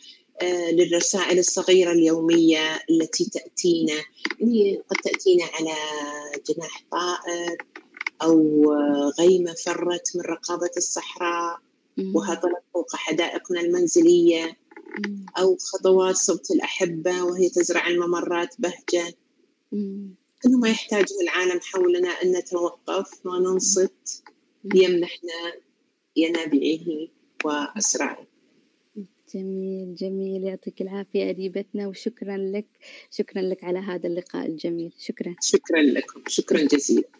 [0.43, 3.95] آه، للرسائل الصغيرة اليومية التي تأتينا
[4.41, 5.75] يعني قد تأتينا على
[6.49, 7.57] جناح طائر
[8.23, 8.65] أو
[9.21, 11.59] غيمة فرت من رقابة الصحراء.
[12.15, 14.57] وهطلت فوق حدائقنا المنزلية.
[15.39, 19.15] أو خطوات صوت الأحبة وهي تزرع الممرات بهجة.
[20.43, 24.25] كل ما يحتاجه العالم حولنا أن نتوقف وننصت
[24.65, 25.53] ليمنحنا
[26.17, 27.09] ينابيعه
[27.45, 28.27] وأسراره.
[29.35, 30.45] جميل جميل.
[30.45, 32.67] يعطيك العافية أديبتنا وشكرا لك.
[33.11, 34.93] شكرا لك على هذا اللقاء الجميل.
[34.99, 35.37] شكرا.
[35.43, 36.23] شكرا لكم.
[36.29, 37.20] شكرا جزيلا.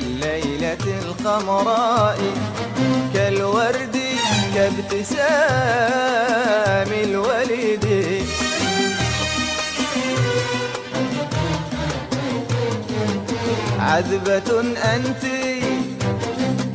[0.00, 2.18] كالليلة القمراء
[3.14, 3.96] كالورد
[4.54, 5.20] كابتسام
[7.04, 7.86] الوليد.
[13.80, 14.50] عذبة
[14.94, 15.24] أنت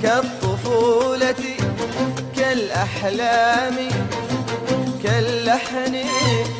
[0.03, 1.43] كالطفولة
[2.37, 3.77] كالأحلام
[5.03, 5.95] كاللحن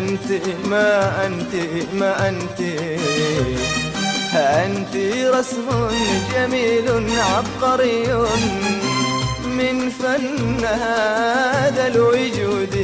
[0.00, 0.30] أنت
[0.64, 1.52] ما أنت
[1.94, 2.60] ما أنت.
[4.34, 4.94] أنت
[5.34, 5.68] رسم
[6.34, 6.86] جميل
[7.20, 8.06] عبقري
[9.58, 12.74] من فن هذا الوجود.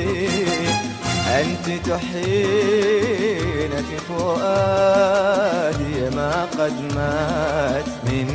[1.41, 8.29] أنت تحيين في فؤادي ما قد مات من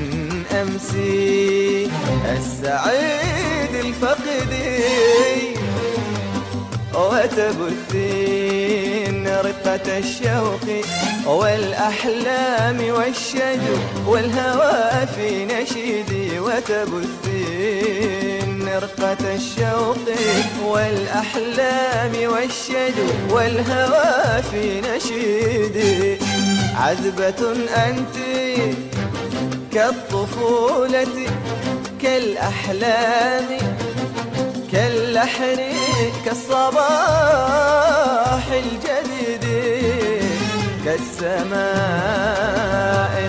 [0.62, 1.90] أمسي.
[2.38, 5.31] السعيد الفقدي.
[7.92, 8.82] وتبثين
[9.28, 10.66] رقة الشوق
[11.26, 13.78] والأحلام والشجو
[14.08, 17.82] والهوى في نشيدي وتبثين
[18.70, 20.08] رقة الشوق
[20.66, 26.18] والأحلام والشجو والهوى في نشيدي.
[26.76, 27.42] عذبة
[27.88, 28.16] أنت
[29.74, 31.16] كالطفولة
[32.02, 33.48] كالأحلام
[34.72, 35.60] كاللحن
[36.26, 36.82] كالصباح
[38.52, 39.46] الجديد
[40.86, 41.52] كالسماء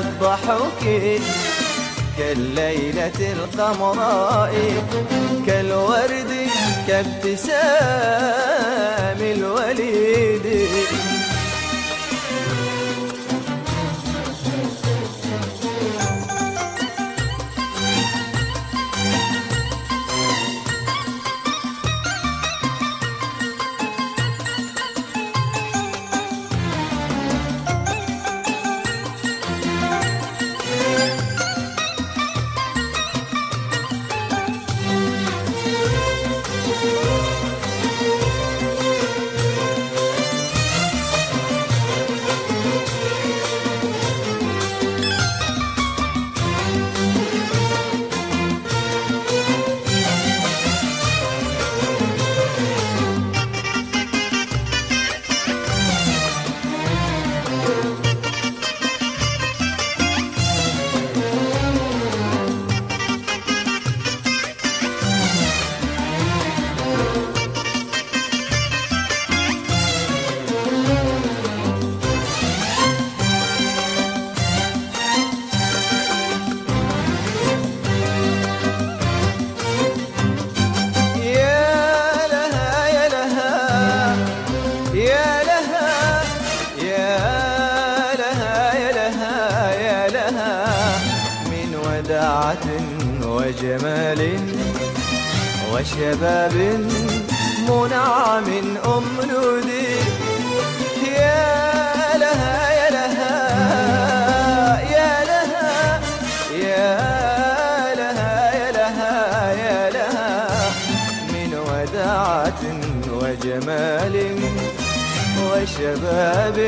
[0.01, 0.83] الضحك
[2.19, 4.55] كالليلة القمراء
[5.47, 6.33] كالورد
[6.89, 7.61] كابتسام
[9.21, 10.47] الوليد.
[95.83, 96.55] وشباب
[97.69, 98.47] منعم
[98.87, 99.89] أملودي
[101.07, 103.35] يا لها يا لها
[104.95, 106.01] يا لها
[106.55, 106.95] يا
[107.95, 110.71] لها يا لها يا لها.
[111.33, 112.63] من وداعة
[113.13, 114.17] وجمال
[115.47, 116.59] وشباب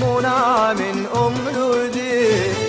[0.00, 0.80] منعم
[1.26, 2.61] أملودي يا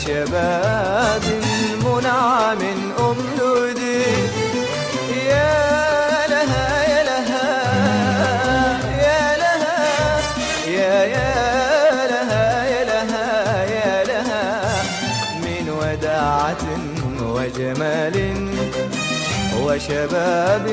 [0.00, 1.22] وشباب
[1.84, 2.58] منعم
[2.98, 4.02] أملودي
[5.28, 7.48] يا لها يا لها
[9.02, 9.78] يا لها
[10.66, 14.82] يا يا لها يا لها يا لها.
[15.44, 16.64] من وداعة
[17.22, 18.48] وجمال
[19.62, 20.66] وشباب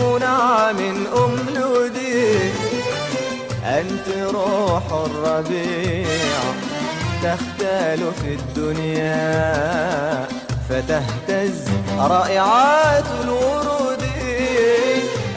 [0.00, 0.78] منعم
[1.24, 2.50] أملودي
[3.64, 6.65] أنت روح الربيع.
[7.56, 9.16] تختال في الدنيا
[10.68, 11.64] فتهتز
[11.98, 14.02] رائعات الورود.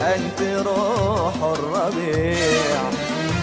[0.00, 2.80] أنت روح الربيع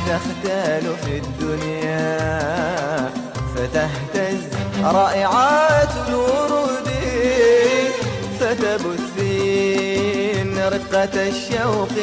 [0.07, 3.11] تختال في الدنيا
[3.55, 4.41] فتهتز
[4.83, 6.87] رائعات الورود.
[8.39, 9.16] فتبثين
[10.67, 11.95] رقة الشوق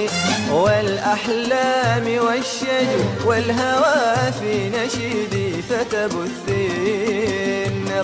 [0.51, 7.15] والأحلام والشجو والهوى في نشيدي فتبثين.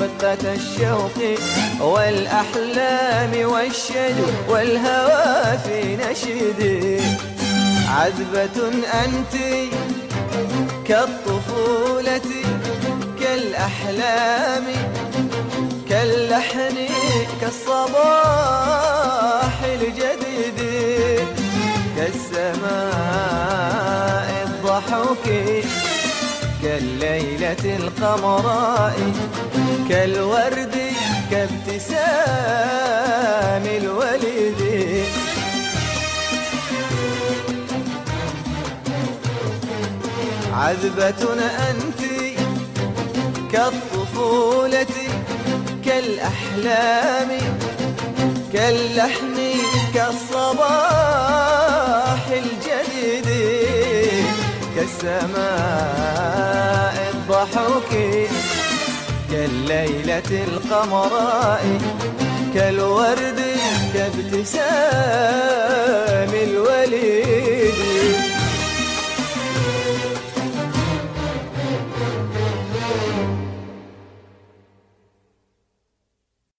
[0.00, 1.18] رقة الشوق
[1.80, 7.00] والأحلام والشجو والهوى في نشيدي
[7.88, 8.56] عذبة
[9.04, 9.34] أنت
[10.88, 12.28] كالطفولة
[13.20, 14.66] كالأحلام
[15.88, 16.76] كاللحن
[17.40, 18.99] كالصباح.
[22.50, 25.26] كالسماء الضحوك
[26.62, 28.96] كالليلة القمراء
[29.88, 30.76] كالورد
[31.30, 32.04] كابتسام
[33.66, 34.60] الوليد
[40.54, 41.22] عذبة
[41.70, 42.02] أنت
[43.52, 44.86] كالطفولة
[45.84, 47.28] كالأحلام
[48.52, 49.36] كاللحن
[49.94, 51.30] كالصباح
[54.80, 56.30] كالسماء
[57.14, 57.92] الضحوك
[59.30, 61.64] كالليلة القمراء
[62.54, 63.40] كالورد
[63.94, 64.70] كابتسام
[66.34, 67.59] الوليد.